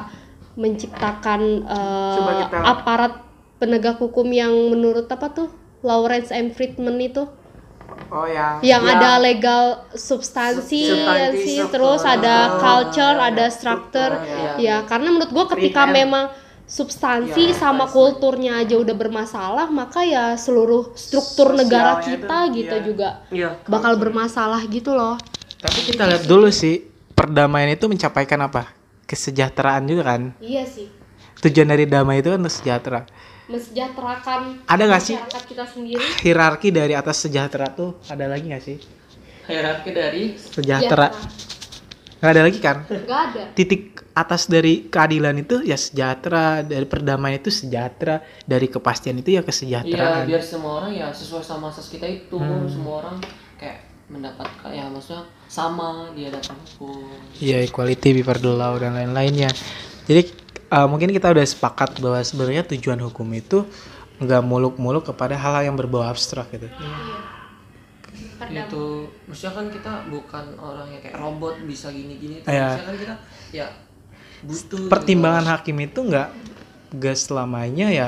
menciptakan 0.56 1.42
eh, 1.64 2.16
Coba 2.16 2.32
kita- 2.44 2.62
aparat 2.64 3.14
penegak 3.58 3.98
hukum 3.98 4.30
yang 4.30 4.54
menurut 4.70 5.06
apa 5.08 5.30
tuh 5.32 5.50
Lawrence 5.82 6.30
M. 6.30 6.50
Friedman 6.50 6.98
itu 7.00 7.26
Oh 8.08 8.24
yang 8.24 8.62
yang 8.62 8.82
yang- 8.82 8.98
ada 8.98 9.12
legal 9.18 9.64
substansi 9.92 10.82
Substansi, 10.88 11.20
ya 11.20 11.28
sih, 11.34 11.58
struktur. 11.60 11.72
terus 11.74 12.02
ada 12.02 12.36
Oh, 12.48 12.52
culture, 12.58 13.16
iya, 13.16 13.28
ada 13.30 13.46
structure. 13.48 14.14
struktur, 14.16 14.56
iya. 14.56 14.80
Ya, 14.82 14.88
karena 14.88 15.10
menurut 15.12 15.30
gua 15.30 15.46
ketika 15.48 15.84
memang 15.86 16.32
substansi 16.64 17.52
Iya, 17.52 17.56
sama 17.56 17.84
substansi. 17.84 17.96
kulturnya 17.96 18.54
aja 18.60 18.76
udah 18.76 18.92
bermasalah, 18.94 19.68
maka 19.68 20.04
ya 20.04 20.36
seluruh 20.36 20.92
struktur 20.94 21.52
Sosialnya 21.52 21.64
negara 21.64 21.92
itu, 21.96 22.06
kita 22.14 22.38
gitu 22.52 22.76
iya. 22.76 22.84
juga 22.84 23.10
Iya. 23.30 23.50
bakal 23.66 23.96
bermasalah 23.96 24.60
gitu 24.66 24.92
loh. 24.92 25.16
Tapi 25.58 25.80
kita 25.86 26.04
lihat 26.06 26.24
dulu 26.26 26.48
sih 26.48 26.84
perdamaian 27.12 27.72
itu 27.72 27.88
mencapaikan 27.88 28.38
apa? 28.42 28.68
Kesejahteraan 29.04 29.88
juga 29.88 30.04
kan. 30.06 30.22
Iya 30.38 30.68
sih. 30.68 30.92
Tujuan 31.40 31.68
dari 31.68 31.86
damai 31.86 32.20
itu 32.20 32.30
kan 32.30 32.38
untuk 32.38 32.52
sejahtera. 32.52 33.08
Mensejahterakan 33.48 34.42
Ada 34.64 34.84
nggak 34.86 35.02
sih? 35.02 35.16
masyarakat 35.16 35.44
kita 35.46 35.66
sendiri. 35.66 36.04
Hierarki 36.22 36.70
dari 36.70 36.94
atas 36.94 37.18
sejahtera 37.20 37.68
tuh 37.70 37.96
ada 38.06 38.26
lagi 38.26 38.46
nggak 38.46 38.62
sih? 38.62 38.78
hierarki 39.48 39.92
dari 39.92 40.36
sejahtera 40.36 41.08
nggak 42.18 42.32
ada 42.34 42.42
lagi 42.44 42.60
kan 42.60 42.84
Gak 42.84 43.22
ada. 43.32 43.44
titik 43.54 44.04
atas 44.12 44.50
dari 44.50 44.92
keadilan 44.92 45.38
itu 45.38 45.62
ya 45.62 45.78
sejahtera 45.78 46.60
dari 46.60 46.84
perdamaian 46.84 47.38
itu 47.38 47.48
sejahtera 47.48 48.20
dari 48.44 48.68
kepastian 48.68 49.16
itu 49.16 49.32
ya 49.32 49.40
Iya, 49.40 49.48
kesejahteraan 49.48 50.26
biar 50.26 50.44
semua 50.44 50.84
orang 50.84 50.92
ya 50.92 51.08
sesuai 51.10 51.40
sama 51.42 51.70
asas 51.70 51.88
kita 51.88 52.04
itu, 52.04 52.36
Hmm. 52.36 52.68
semua 52.68 53.00
orang 53.00 53.24
kayak 53.56 53.86
mendapatkan 54.08 54.68
ya 54.68 54.84
maksudnya 54.86 55.24
sama 55.48 56.12
di 56.12 56.26
hadapan 56.26 56.58
hukum. 56.76 57.08
Iya 57.38 57.58
equality 57.62 58.10
before 58.14 58.36
the 58.38 58.50
law 58.50 58.76
dan 58.76 58.92
lain-lainnya. 58.92 59.48
Jadi 60.04 60.28
uh, 60.70 60.88
mungkin 60.88 61.10
kita 61.10 61.32
udah 61.32 61.44
sepakat 61.44 62.00
bahwa 62.00 62.20
sebenarnya 62.22 62.64
tujuan 62.68 63.00
hukum 63.00 63.28
itu 63.32 63.64
nggak 64.18 64.42
muluk-muluk 64.42 65.06
kepada 65.06 65.38
hal-hal 65.38 65.70
yang 65.70 65.78
berbau 65.78 66.02
abstrak 66.02 66.50
gitu. 66.50 66.66
Perdam- 68.38 68.66
Itu 68.66 68.84
maksudnya 69.26 69.54
kan 69.54 69.66
kita 69.70 69.94
bukan 70.10 70.46
orang 70.58 70.88
yang 70.94 71.02
kayak 71.02 71.18
robot 71.18 71.58
bisa 71.66 71.90
gini-gini. 71.90 72.42
Iya. 72.46 72.78
Maksudnya 72.78 72.86
kan 72.86 72.98
kita 72.98 73.16
ya 73.54 73.68
butuh 74.38 74.86
Pertimbangan 74.90 75.46
hakim 75.50 75.78
itu 75.82 76.00
nggak 76.02 76.30
nggak 76.94 77.18
selamanya 77.18 77.90
ya 77.90 78.08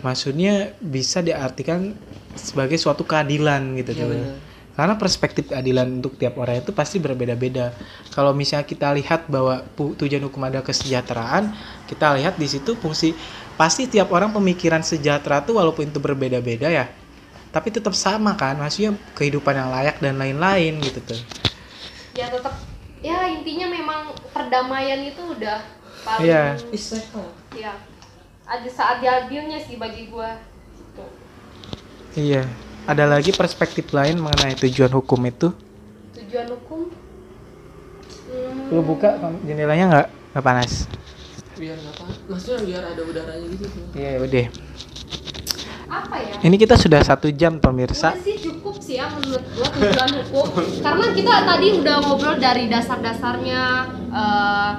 maksudnya 0.00 0.72
bisa 0.80 1.20
diartikan 1.20 1.92
sebagai 2.32 2.80
suatu 2.80 3.04
keadilan 3.04 3.76
gitu 3.76 3.92
Iya 3.92 4.02
tuh. 4.02 4.49
Karena 4.78 4.96
perspektif 4.96 5.50
keadilan 5.50 6.00
untuk 6.00 6.16
tiap 6.16 6.40
orang 6.40 6.62
itu 6.62 6.72
pasti 6.72 6.96
berbeda-beda. 7.02 7.74
Kalau 8.14 8.32
misalnya 8.32 8.64
kita 8.64 8.94
lihat 8.96 9.28
bahwa 9.28 9.60
tujuan 9.76 10.24
hukum 10.24 10.40
ada 10.46 10.64
kesejahteraan, 10.64 11.52
kita 11.90 12.16
lihat 12.16 12.40
di 12.40 12.48
situ 12.48 12.78
fungsi 12.78 13.12
pasti 13.60 13.84
tiap 13.90 14.08
orang 14.14 14.32
pemikiran 14.32 14.80
sejahtera 14.80 15.44
tuh 15.44 15.60
walaupun 15.60 15.84
itu 15.84 16.00
berbeda-beda 16.00 16.72
ya, 16.72 16.88
tapi 17.52 17.68
tetap 17.68 17.92
sama 17.92 18.32
kan, 18.38 18.56
maksudnya 18.56 18.96
kehidupan 19.18 19.52
yang 19.52 19.68
layak 19.68 20.00
dan 20.00 20.16
lain-lain 20.16 20.80
gitu 20.80 21.02
tuh. 21.04 21.20
Ya 22.16 22.32
tetap 22.32 22.56
ya 23.04 23.28
intinya 23.28 23.68
memang 23.68 24.16
perdamaian 24.32 25.04
itu 25.04 25.22
udah 25.36 25.60
paling 26.06 26.30
Iya. 26.30 26.56
Istilah. 26.72 27.28
ya 27.52 27.72
ada 28.48 28.68
saat 28.70 29.04
adilnya 29.04 29.60
sih 29.60 29.76
bagi 29.76 30.08
gua 30.08 30.40
gitu. 30.78 31.04
Iya. 32.16 32.69
Ada 32.88 33.04
lagi 33.04 33.36
perspektif 33.36 33.92
lain 33.92 34.16
mengenai 34.16 34.56
tujuan 34.56 34.88
hukum 34.88 35.20
itu? 35.28 35.52
Tujuan 36.16 36.46
hukum 36.48 36.88
hmm, 38.30 38.72
Lu 38.72 38.80
buka 38.80 39.20
jendelanya 39.44 39.84
nggak? 39.90 40.08
Nggak 40.32 40.44
panas? 40.44 40.72
Biar 41.60 41.76
apa? 41.76 42.04
Maksudnya 42.30 42.60
biar 42.64 42.82
ada 42.96 43.02
udaranya 43.04 43.46
gitu. 43.52 43.66
Iya 43.92 44.10
udah. 44.24 44.46
apa 45.90 46.16
ya? 46.22 46.34
Ini 46.46 46.56
kita 46.56 46.78
sudah 46.78 47.02
satu 47.02 47.28
jam 47.34 47.58
pemirsa. 47.58 48.14
Udah 48.14 48.22
sih 48.22 48.38
cukup 48.38 48.78
sih 48.78 48.96
ya 48.98 49.10
menurut 49.10 49.44
gua 49.54 49.68
tujuan 49.70 50.10
hukum 50.22 50.46
karena 50.82 51.06
kita 51.14 51.34
tadi 51.46 51.66
udah 51.78 51.96
ngobrol 52.02 52.36
dari 52.38 52.64
dasar-dasarnya 52.70 53.62
eh, 54.10 54.72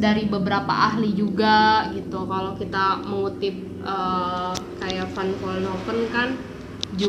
dari 0.00 0.24
beberapa 0.30 0.70
ahli 0.70 1.12
juga 1.12 1.90
gitu 1.94 2.26
kalau 2.26 2.54
kita 2.58 3.02
mengutip 3.06 3.54
eh, 3.82 4.52
kayak 4.82 5.06
Van 5.14 5.30
Vollenhoven 5.38 5.98
kan 6.10 6.28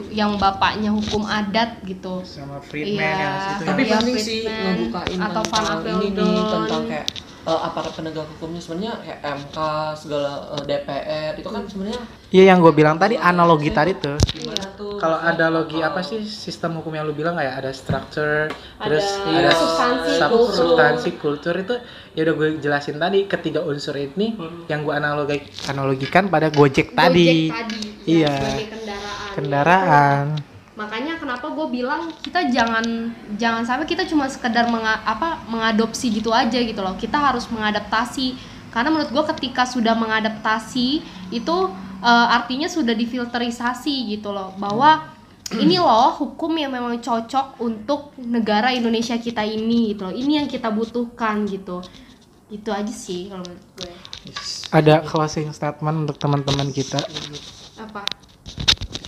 yang 0.09 0.35
bapaknya 0.35 0.89
hukum 0.89 1.23
adat 1.23 1.81
gitu 1.81 2.21
Sama 2.21 2.61
Iya. 2.67 3.57
Tapi 3.59 3.81
Iya, 3.81 3.97
penting 3.97 4.15
sih 4.15 4.41
Friedman 4.43 4.73
ngebukain 4.77 5.17
atau 5.19 5.43
Van 5.43 5.63
tentang 5.73 5.99
ini 5.99 6.09
nih 6.13 6.43
tentang 6.45 6.83
kayak 6.85 7.07
eh, 7.41 7.59
aparat 7.59 7.91
penegak 7.91 8.29
hukumnya 8.29 8.57
sebenarnya 8.57 8.93
kayak 8.99 9.19
MK 9.39 9.57
segala 9.97 10.31
eh, 10.51 10.63
DPR 10.63 11.31
itu 11.35 11.49
kan 11.49 11.61
sebenarnya 11.65 12.01
Iya 12.31 12.43
yang 12.47 12.57
gue 12.59 12.71
bilang 12.71 12.95
tadi 12.95 13.19
analogi 13.19 13.67
tadi 13.69 13.91
tuh. 13.93 14.15
gimana 14.29 14.63
tuh 14.71 14.95
Kalau 14.95 15.17
analogi 15.17 15.81
apa 15.81 15.99
sih 15.99 16.23
sistem 16.23 16.77
hukum 16.77 16.93
yang 16.93 17.03
lu 17.03 17.11
bilang 17.11 17.33
kayak 17.33 17.59
ada 17.59 17.71
structure, 17.71 18.47
Ada 18.47 18.79
terus 18.79 19.03
Iya. 19.25 19.37
ada 19.41 19.51
substansi, 19.51 20.11
sub- 20.13 20.31
kultur. 20.31 20.55
substansi 20.55 21.09
kultur 21.17 21.55
itu 21.57 21.75
ya 22.11 22.21
udah 22.23 22.33
gue 22.33 22.49
jelasin 22.59 22.95
tadi 22.95 23.25
ketiga 23.25 23.59
unsur 23.61 23.95
ini 23.95 24.37
yang 24.67 24.79
gue 24.81 24.93
analogi 24.93 25.41
analogikan 25.65 26.27
pada 26.27 26.47
Gojek 26.47 26.93
tadi. 26.93 27.49
Gojek 27.49 27.57
tadi 27.57 27.79
Iya. 28.03 28.31
ya, 28.31 28.79
sebagai 29.31 29.39
kendaraan. 29.39 30.25
Kendaraan. 30.35 30.49
makanya 30.71 31.19
kenapa 31.19 31.51
gue 31.51 31.67
bilang 31.67 32.09
kita 32.23 32.47
jangan 32.47 32.81
jangan 33.35 33.61
sampai 33.61 33.85
kita 33.85 34.07
cuma 34.07 34.25
sekedar 34.25 34.65
menga- 34.65 35.03
apa 35.03 35.43
mengadopsi 35.45 36.09
gitu 36.09 36.31
aja 36.31 36.57
gitu 36.57 36.79
loh. 36.79 36.95
Kita 36.95 37.19
harus 37.19 37.45
mengadaptasi. 37.47 38.33
Karena 38.71 38.87
menurut 38.87 39.11
gue 39.11 39.23
ketika 39.35 39.67
sudah 39.67 39.93
mengadaptasi 39.93 41.03
itu 41.29 41.55
eh, 42.01 42.27
artinya 42.31 42.65
sudah 42.65 42.95
difilterisasi 42.95 44.15
gitu 44.15 44.31
loh. 44.31 44.55
Bahwa 44.55 45.11
ini 45.51 45.75
loh 45.75 46.15
hukum 46.15 46.55
yang 46.55 46.71
memang 46.71 46.97
cocok 46.97 47.59
untuk 47.59 48.15
negara 48.17 48.71
Indonesia 48.71 49.19
kita 49.19 49.43
ini 49.43 49.91
gitu 49.91 50.07
loh. 50.07 50.15
Ini 50.15 50.39
yang 50.41 50.47
kita 50.47 50.71
butuhkan 50.71 51.43
gitu. 51.45 51.83
Itu 52.47 52.71
aja 52.71 52.89
sih 52.89 53.27
kalau 53.27 53.43
menurut 53.43 53.67
gue 53.75 53.91
Ada 54.71 55.03
closing 55.03 55.51
statement 55.51 56.07
untuk 56.07 56.15
teman-teman 56.15 56.71
kita. 56.71 57.03
apa 57.75 58.05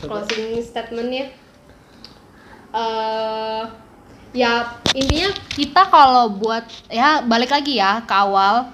closing 0.05 0.43
statementnya 0.59 1.25
eh 2.71 3.61
ya 4.33 4.53
intinya 4.91 5.29
kita 5.47 5.81
kalau 5.87 6.33
buat 6.33 6.65
ya 6.89 7.21
balik 7.21 7.49
lagi 7.49 7.77
ya 7.77 8.01
ke 8.01 8.11
awal 8.11 8.65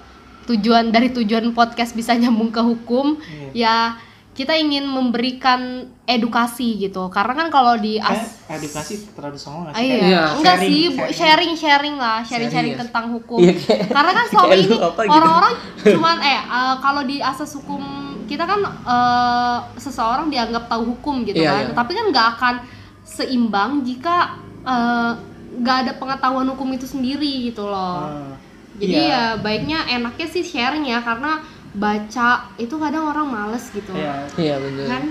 tujuan 0.45 0.87
dari 0.87 1.11
tujuan 1.11 1.51
podcast 1.51 1.91
bisa 1.91 2.15
nyambung 2.15 2.47
ke 2.47 2.59
hukum 2.59 3.19
ya 3.51 3.99
kita 4.31 4.55
ingin 4.55 4.87
memberikan 4.87 5.83
edukasi 6.05 6.79
gitu 6.79 7.11
karena 7.11 7.35
kan 7.35 7.47
kalau 7.49 7.75
di 7.75 7.99
as 7.99 8.39
Eh, 8.47 8.55
edukasi 8.55 9.11
terlalu 9.11 9.35
songong 9.35 9.67
nggak 9.67 9.75
Ah, 9.75 9.77
sih? 9.77 9.85
iya. 9.85 9.99
Iya, 9.99 10.21
enggak 10.31 10.55
sharing, 10.55 10.71
sih, 10.71 10.83
Bu. 10.87 11.03
sharing 11.11 11.53
sharing 11.53 11.95
lah, 11.97 12.17
sharing 12.23 12.47
sharing 12.47 12.49
Sharing 12.49 12.71
ya? 12.71 12.79
tentang 12.79 13.05
hukum. 13.11 13.37
Iya, 13.37 13.53
kayak- 13.53 13.91
Karena 13.91 14.11
kan 14.15 14.25
selama 14.31 14.53
ini 14.55 14.63
gitu. 14.63 14.77
orang-orang 15.11 15.53
cuman 15.83 16.17
eh 16.23 16.39
eh, 16.39 16.75
kalau 16.79 17.01
di 17.03 17.17
asas 17.19 17.51
hukum 17.51 17.83
kita 18.29 18.45
kan 18.45 18.61
eh, 18.63 19.57
seseorang 19.81 20.29
dianggap 20.29 20.69
tahu 20.69 20.93
hukum 20.95 21.25
gitu 21.25 21.41
Iya, 21.41 21.49
kan. 21.49 21.63
iya. 21.65 21.73
Tapi 21.73 21.91
kan 21.97 22.05
nggak 22.13 22.27
akan 22.37 22.55
seimbang 23.01 23.81
jika 23.81 24.37
eh, 24.61 25.11
nggak 25.59 25.77
ada 25.89 25.91
pengetahuan 25.97 26.45
hukum 26.53 26.69
itu 26.77 26.85
sendiri 26.85 27.49
gitu 27.49 27.65
loh. 27.65 28.05
Ah, 28.05 28.33
Jadi 28.77 28.95
iya. 29.09 29.33
ya 29.35 29.41
baiknya 29.41 29.79
enaknya 29.89 30.27
sih 30.29 30.45
sharing 30.45 30.85
ya 30.85 31.01
karena 31.01 31.41
baca 31.73 32.49
itu 32.55 32.75
kadang 32.77 33.09
orang 33.09 33.27
males 33.27 33.65
gitu. 33.73 33.91
Iya. 33.93 34.25
iya 34.37 34.55
bener 34.57 34.85
Kan? 34.87 35.03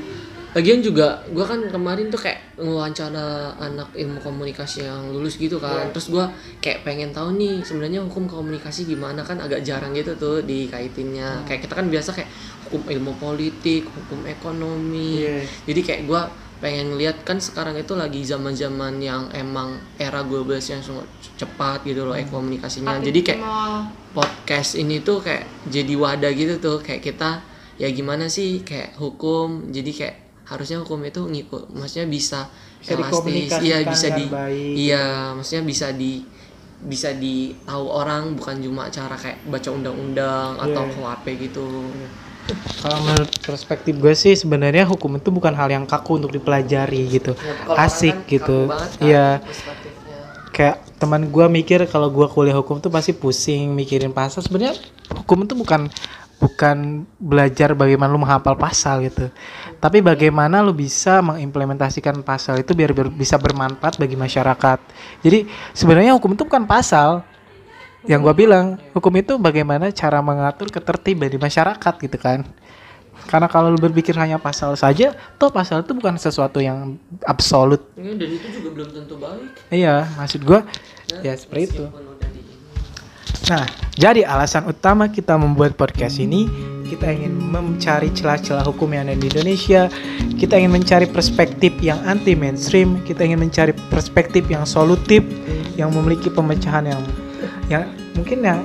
Lagian 0.57 0.81
juga 0.81 1.21
gue 1.29 1.45
kan 1.45 1.61
kemarin 1.69 2.09
tuh 2.09 2.25
kayak 2.25 2.57
ngewawancara 2.57 3.53
anak 3.61 3.93
ilmu 3.93 4.17
komunikasi 4.19 4.89
yang 4.89 5.13
lulus 5.13 5.37
gitu 5.37 5.61
kan. 5.61 5.93
Terus 5.93 6.09
gue 6.09 6.25
kayak 6.65 6.89
pengen 6.89 7.13
tahu 7.13 7.37
nih 7.37 7.61
sebenarnya 7.61 8.01
hukum 8.01 8.25
komunikasi 8.25 8.89
gimana 8.89 9.21
kan 9.21 9.37
agak 9.45 9.61
jarang 9.61 9.93
gitu 9.93 10.17
tuh 10.17 10.41
dikaitinnya. 10.43 11.45
Kayak 11.45 11.69
kita 11.69 11.75
kan 11.77 11.87
biasa 11.93 12.11
kayak 12.17 12.31
hukum 12.69 12.85
ilmu 12.85 13.17
politik, 13.17 13.89
hukum 13.89 14.23
ekonomi. 14.25 15.19
Iya. 15.19 15.41
Jadi 15.65 15.81
kayak 15.81 16.03
gue 16.05 16.23
pengen 16.59 16.99
lihat 16.99 17.23
kan 17.23 17.39
sekarang 17.39 17.75
itu 17.75 17.95
lagi 17.95 18.21
zaman-zaman 18.21 18.99
yang 18.99 19.31
emang 19.31 19.79
era 19.95 20.21
globalisasi 20.21 20.71
yang 20.73 20.83
sangat 20.83 21.07
cepat 21.37 21.81
gitu 21.83 22.03
loh 22.03 22.19
komunikasinya. 22.21 22.99
Jadi 22.99 23.21
kayak 23.23 23.41
Mau- 23.41 23.87
podcast 24.13 24.75
ini 24.75 25.01
tuh 25.01 25.19
kayak 25.19 25.47
jadi 25.65 25.95
wadah 25.95 26.31
gitu 26.31 26.59
tuh 26.59 26.77
kayak 26.79 27.01
kita 27.01 27.41
ya 27.79 27.87
gimana 27.89 28.27
sih 28.27 28.61
kayak 28.61 28.99
hukum 28.99 29.71
jadi 29.71 29.87
kayak 29.89 30.17
harusnya 30.45 30.83
hukum 30.83 30.99
itu 31.01 31.23
ngikut 31.23 31.71
maksudnya 31.71 32.11
bisa, 32.11 32.51
Bisa 32.83 32.97
elastis 32.97 33.53
iya 33.61 33.79
bisa 33.87 34.09
di 34.11 34.25
baik. 34.27 34.73
iya 34.75 35.05
maksudnya 35.31 35.63
bisa 35.63 35.87
di 35.93 36.25
bisa 36.79 37.11
di 37.13 37.55
tahu 37.63 37.87
orang 37.87 38.35
bukan 38.35 38.59
cuma 38.59 38.87
cara 38.89 39.15
kayak 39.15 39.47
baca 39.47 39.71
undang-undang 39.71 40.57
atau 40.57 40.83
Iya. 40.83 40.93
KUHP 40.93 41.25
gitu 41.41 41.67
Kalau 42.79 42.99
menurut 43.03 43.31
perspektif 43.43 43.95
gue 43.99 44.15
sih 44.15 44.35
sebenarnya 44.39 44.87
hukum 44.87 45.19
itu 45.19 45.29
bukan 45.35 45.53
hal 45.53 45.69
yang 45.69 45.85
kaku 45.85 46.23
untuk 46.23 46.33
dipelajari 46.33 47.09
gitu. 47.11 47.33
Ya, 47.35 47.75
Asik 47.75 48.25
kan 48.25 48.31
gitu. 48.31 48.59
kan 48.71 48.89
Iya. 49.03 49.27
perspektifnya. 49.43 50.17
Kayak 50.55 50.77
teman 50.99 51.23
gue 51.31 51.47
mikir 51.47 51.87
kalau 51.87 52.11
gue 52.11 52.27
kuliah 52.27 52.57
hukum 52.59 52.83
tuh 52.83 52.91
pasti 52.91 53.15
pusing 53.15 53.75
mikirin 53.75 54.11
pasal. 54.11 54.43
Sebenarnya 54.43 54.79
hukum 55.15 55.47
itu 55.47 55.55
bukan 55.55 55.91
bukan 56.39 57.03
belajar 57.19 57.75
bagaimana 57.75 58.15
lu 58.15 58.23
menghafal 58.23 58.55
pasal 58.55 59.03
gitu. 59.03 59.27
Tapi 59.83 59.99
bagaimana 59.99 60.63
lu 60.63 60.71
bisa 60.71 61.19
mengimplementasikan 61.19 62.23
pasal 62.23 62.63
itu 62.63 62.75
biar, 62.79 62.95
biar 62.95 63.11
bisa 63.11 63.35
bermanfaat 63.39 63.99
bagi 63.99 64.15
masyarakat. 64.15 64.79
Jadi 65.23 65.51
sebenarnya 65.75 66.15
hukum 66.15 66.39
itu 66.39 66.47
bukan 66.47 66.65
pasal. 66.65 67.27
Yang 68.07 68.21
gua 68.23 68.35
bilang, 68.37 68.67
hukum 68.95 69.11
itu 69.19 69.35
bagaimana 69.43 69.91
cara 69.91 70.23
mengatur 70.23 70.71
ketertiban 70.71 71.33
di 71.33 71.39
masyarakat 71.41 71.95
gitu 71.99 72.19
kan. 72.19 72.47
Karena 73.27 73.51
kalau 73.51 73.75
lu 73.75 73.81
berpikir 73.83 74.15
hanya 74.15 74.39
pasal 74.39 74.79
saja, 74.79 75.13
toh 75.37 75.51
pasal 75.51 75.83
itu 75.83 75.91
bukan 75.91 76.15
sesuatu 76.15 76.63
yang 76.63 76.95
absolut. 77.27 77.83
Ini 77.99 78.15
dan 78.15 78.31
itu 78.31 78.47
juga 78.63 78.69
belum 78.79 78.89
tentu 78.95 79.19
baik 79.19 79.75
Iya, 79.75 80.07
maksud 80.15 80.47
gua 80.47 80.63
ya 81.27 81.35
seperti 81.35 81.75
itu. 81.75 81.85
Nah, 83.49 83.65
jadi 83.97 84.29
alasan 84.29 84.69
utama 84.69 85.09
kita 85.11 85.35
membuat 85.35 85.75
podcast 85.75 86.21
ini 86.21 86.47
kita 86.89 87.13
ingin 87.13 87.37
mencari 87.37 88.09
celah-celah 88.17 88.65
hukum 88.65 88.89
yang 88.97 89.05
ada 89.05 89.17
di 89.17 89.29
Indonesia, 89.29 89.93
kita 90.41 90.57
ingin 90.57 90.73
mencari 90.81 91.05
perspektif 91.05 91.77
yang 91.85 92.01
anti 92.09 92.33
mainstream, 92.33 93.05
kita 93.05 93.29
ingin 93.29 93.45
mencari 93.45 93.77
perspektif 93.93 94.49
yang 94.49 94.65
solutif, 94.65 95.21
yang 95.77 95.93
memiliki 95.93 96.33
pemecahan 96.33 96.89
yang 96.89 97.03
yang 97.69 97.85
mungkin 98.17 98.39
yang 98.43 98.61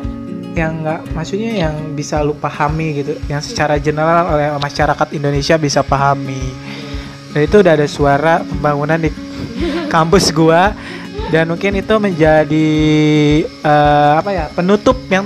yang 0.54 0.86
nggak 0.86 1.02
maksudnya 1.18 1.66
yang 1.66 1.76
bisa 1.98 2.22
lu 2.22 2.38
pahami 2.38 3.04
gitu, 3.04 3.14
yang 3.26 3.42
secara 3.42 3.82
general 3.82 4.30
oleh 4.38 4.54
masyarakat 4.62 5.08
Indonesia 5.14 5.58
bisa 5.58 5.82
pahami. 5.82 6.40
Dan 7.34 7.50
itu 7.50 7.66
udah 7.66 7.74
ada 7.74 7.88
suara 7.90 8.46
pembangunan 8.46 9.02
di 9.02 9.10
kampus 9.94 10.30
gua 10.30 10.72
dan 11.34 11.50
mungkin 11.50 11.74
itu 11.82 11.96
menjadi 11.98 12.70
eh, 13.50 14.12
apa 14.22 14.30
ya 14.30 14.46
penutup 14.54 14.98
yang 15.10 15.26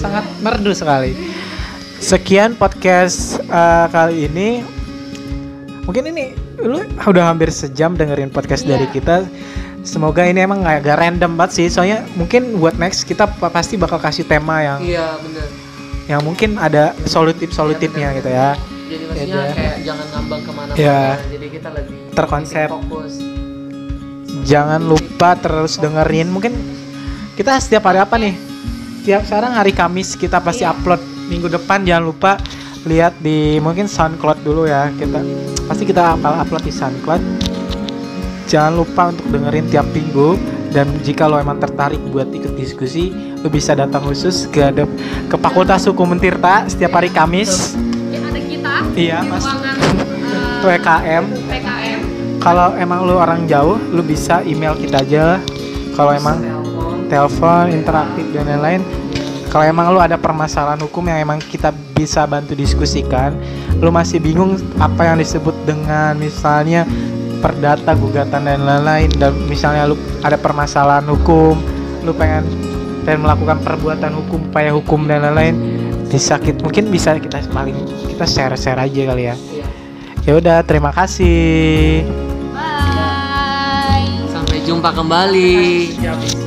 sangat 0.00 0.24
merdu 0.40 0.72
sekali. 0.72 1.12
Sekian 2.00 2.56
podcast 2.56 3.40
eh, 3.44 3.86
kali 3.92 4.28
ini. 4.28 4.48
Mungkin 5.84 6.02
ini 6.10 6.34
lu 6.64 6.82
udah 7.06 7.30
hampir 7.30 7.52
sejam 7.52 7.94
dengerin 7.94 8.32
podcast 8.32 8.64
Iya. 8.64 8.70
dari 8.80 8.86
kita. 8.90 9.16
Semoga 9.86 10.26
ini 10.26 10.42
emang 10.42 10.60
agak 10.60 10.98
random 10.98 11.38
banget 11.38 11.52
sih. 11.54 11.66
Soalnya 11.70 12.02
mungkin 12.12 12.58
buat 12.58 12.74
next 12.74 13.06
kita 13.06 13.30
pa- 13.30 13.48
pasti 13.48 13.78
bakal 13.78 13.96
kasih 13.96 14.26
tema 14.26 14.58
yang 14.58 14.78
Iya 14.82 15.14
bener. 15.16 15.46
yang 16.06 16.20
mungkin 16.20 16.54
ada 16.56 16.90
solutif-solutifnya 17.04 18.10
Iya, 18.10 18.16
gitu 18.16 18.28
ya. 18.28 18.48
Jadi 18.86 19.02
maksudnya 19.04 19.26
Iya. 19.40 19.54
kayak 19.54 19.76
jangan 19.82 20.06
ngambang 20.12 20.40
ke 20.40 20.50
mana-mana. 20.50 20.76
Iya. 20.76 21.02
Jadi 21.28 21.46
kita 21.48 21.68
lebih 21.70 21.96
Terkonsep. 22.12 22.66
lebih 22.66 22.76
fokus. 22.82 23.12
Jangan 24.44 24.80
lupa 24.80 25.30
terus 25.34 25.72
dengerin. 25.76 26.28
Mungkin 26.28 26.52
kita 27.34 27.54
setiap 27.56 27.86
hari 27.86 27.98
apa 27.98 28.14
nih? 28.16 28.34
Tiap 29.02 29.22
sekarang 29.22 29.54
hari 29.54 29.70
Kamis 29.70 30.14
kita 30.14 30.38
pasti 30.38 30.62
Iya. 30.62 30.70
upload. 30.72 30.98
Minggu 31.26 31.46
depan 31.48 31.82
jangan 31.82 32.04
lupa 32.04 32.32
lihat 32.82 33.18
di 33.18 33.58
mungkin 33.58 33.86
SoundCloud 33.86 34.42
dulu 34.42 34.66
ya. 34.66 34.90
Kita 34.92 35.18
pasti 35.64 35.82
kita 35.82 36.14
upload 36.14 36.62
di 36.62 36.70
SoundCloud. 36.70 37.45
Jangan 38.46 38.72
lupa 38.76 39.10
untuk 39.10 39.26
dengerin 39.28 39.66
tiap 39.66 39.86
minggu 39.90 40.38
dan 40.70 40.86
jika 41.02 41.26
lo 41.26 41.36
emang 41.36 41.58
tertarik 41.58 41.98
buat 42.06 42.28
ikut 42.28 42.54
diskusi, 42.54 43.10
lo 43.36 43.48
bisa 43.48 43.72
datang 43.72 44.04
khusus 44.04 44.46
ke 44.46 44.70
de- 44.70 44.88
ke 45.26 45.36
Fakultas 45.36 45.82
Hukum 45.84 46.06
Mentirta 46.08 46.62
setiap 46.64 46.94
hari 46.94 47.10
Kamis. 47.10 47.74
Ya, 48.06 48.22
ada 48.22 48.38
kita 48.38 48.72
Iya, 48.94 49.18
di 49.20 49.28
Mas. 49.28 49.42
ruangan 49.42 49.76
eh, 50.62 50.62
PKM. 50.62 51.24
PKM. 51.44 51.98
Kalau 52.38 52.68
emang 52.74 53.02
lu 53.02 53.14
orang 53.14 53.42
jauh, 53.44 53.74
lu 53.90 54.00
bisa 54.00 54.38
email 54.40 54.74
kita 54.74 55.02
aja. 55.02 55.42
Kalau 55.92 56.12
emang 56.12 56.38
Telepon. 56.38 57.08
telepon 57.08 57.64
interaktif 57.72 58.26
dan 58.30 58.44
lain-lain 58.46 58.82
kalau 59.46 59.64
emang 59.64 59.88
lu 59.88 59.96
ada 59.96 60.14
permasalahan 60.14 60.76
hukum 60.76 61.00
yang 61.02 61.16
emang 61.18 61.38
kita 61.40 61.72
bisa 61.94 62.26
bantu 62.26 62.52
diskusikan 62.52 63.32
lu 63.76 63.88
masih 63.88 64.18
bingung 64.18 64.58
apa 64.76 65.06
yang 65.06 65.16
disebut 65.16 65.54
dengan 65.64 66.12
misalnya 66.14 66.84
perdata 67.40 67.92
gugatan 67.96 68.46
dan 68.46 68.60
lain-lain 68.64 69.10
dan 69.16 69.32
misalnya 69.46 69.90
lu 69.90 69.96
ada 70.22 70.36
permasalahan 70.40 71.06
hukum 71.08 71.58
lu 72.02 72.12
pengen 72.14 72.46
dan 73.06 73.22
melakukan 73.22 73.62
perbuatan 73.62 74.12
hukum 74.24 74.50
upaya 74.50 74.70
hukum 74.74 75.06
dan 75.06 75.22
lain-lain 75.22 75.54
bisa 76.06 76.38
kita 76.38 76.62
mungkin 76.62 76.90
bisa 76.90 77.18
kita 77.18 77.42
paling 77.50 77.76
kita 78.10 78.24
share-share 78.24 78.78
aja 78.78 79.02
kali 79.10 79.24
ya 79.30 79.36
ya 80.26 80.32
udah 80.38 80.62
terima 80.66 80.90
kasih 80.94 82.02
Bye. 82.56 84.26
Sampai 84.32 84.64
jumpa 84.64 84.90
kembali. 84.92 86.45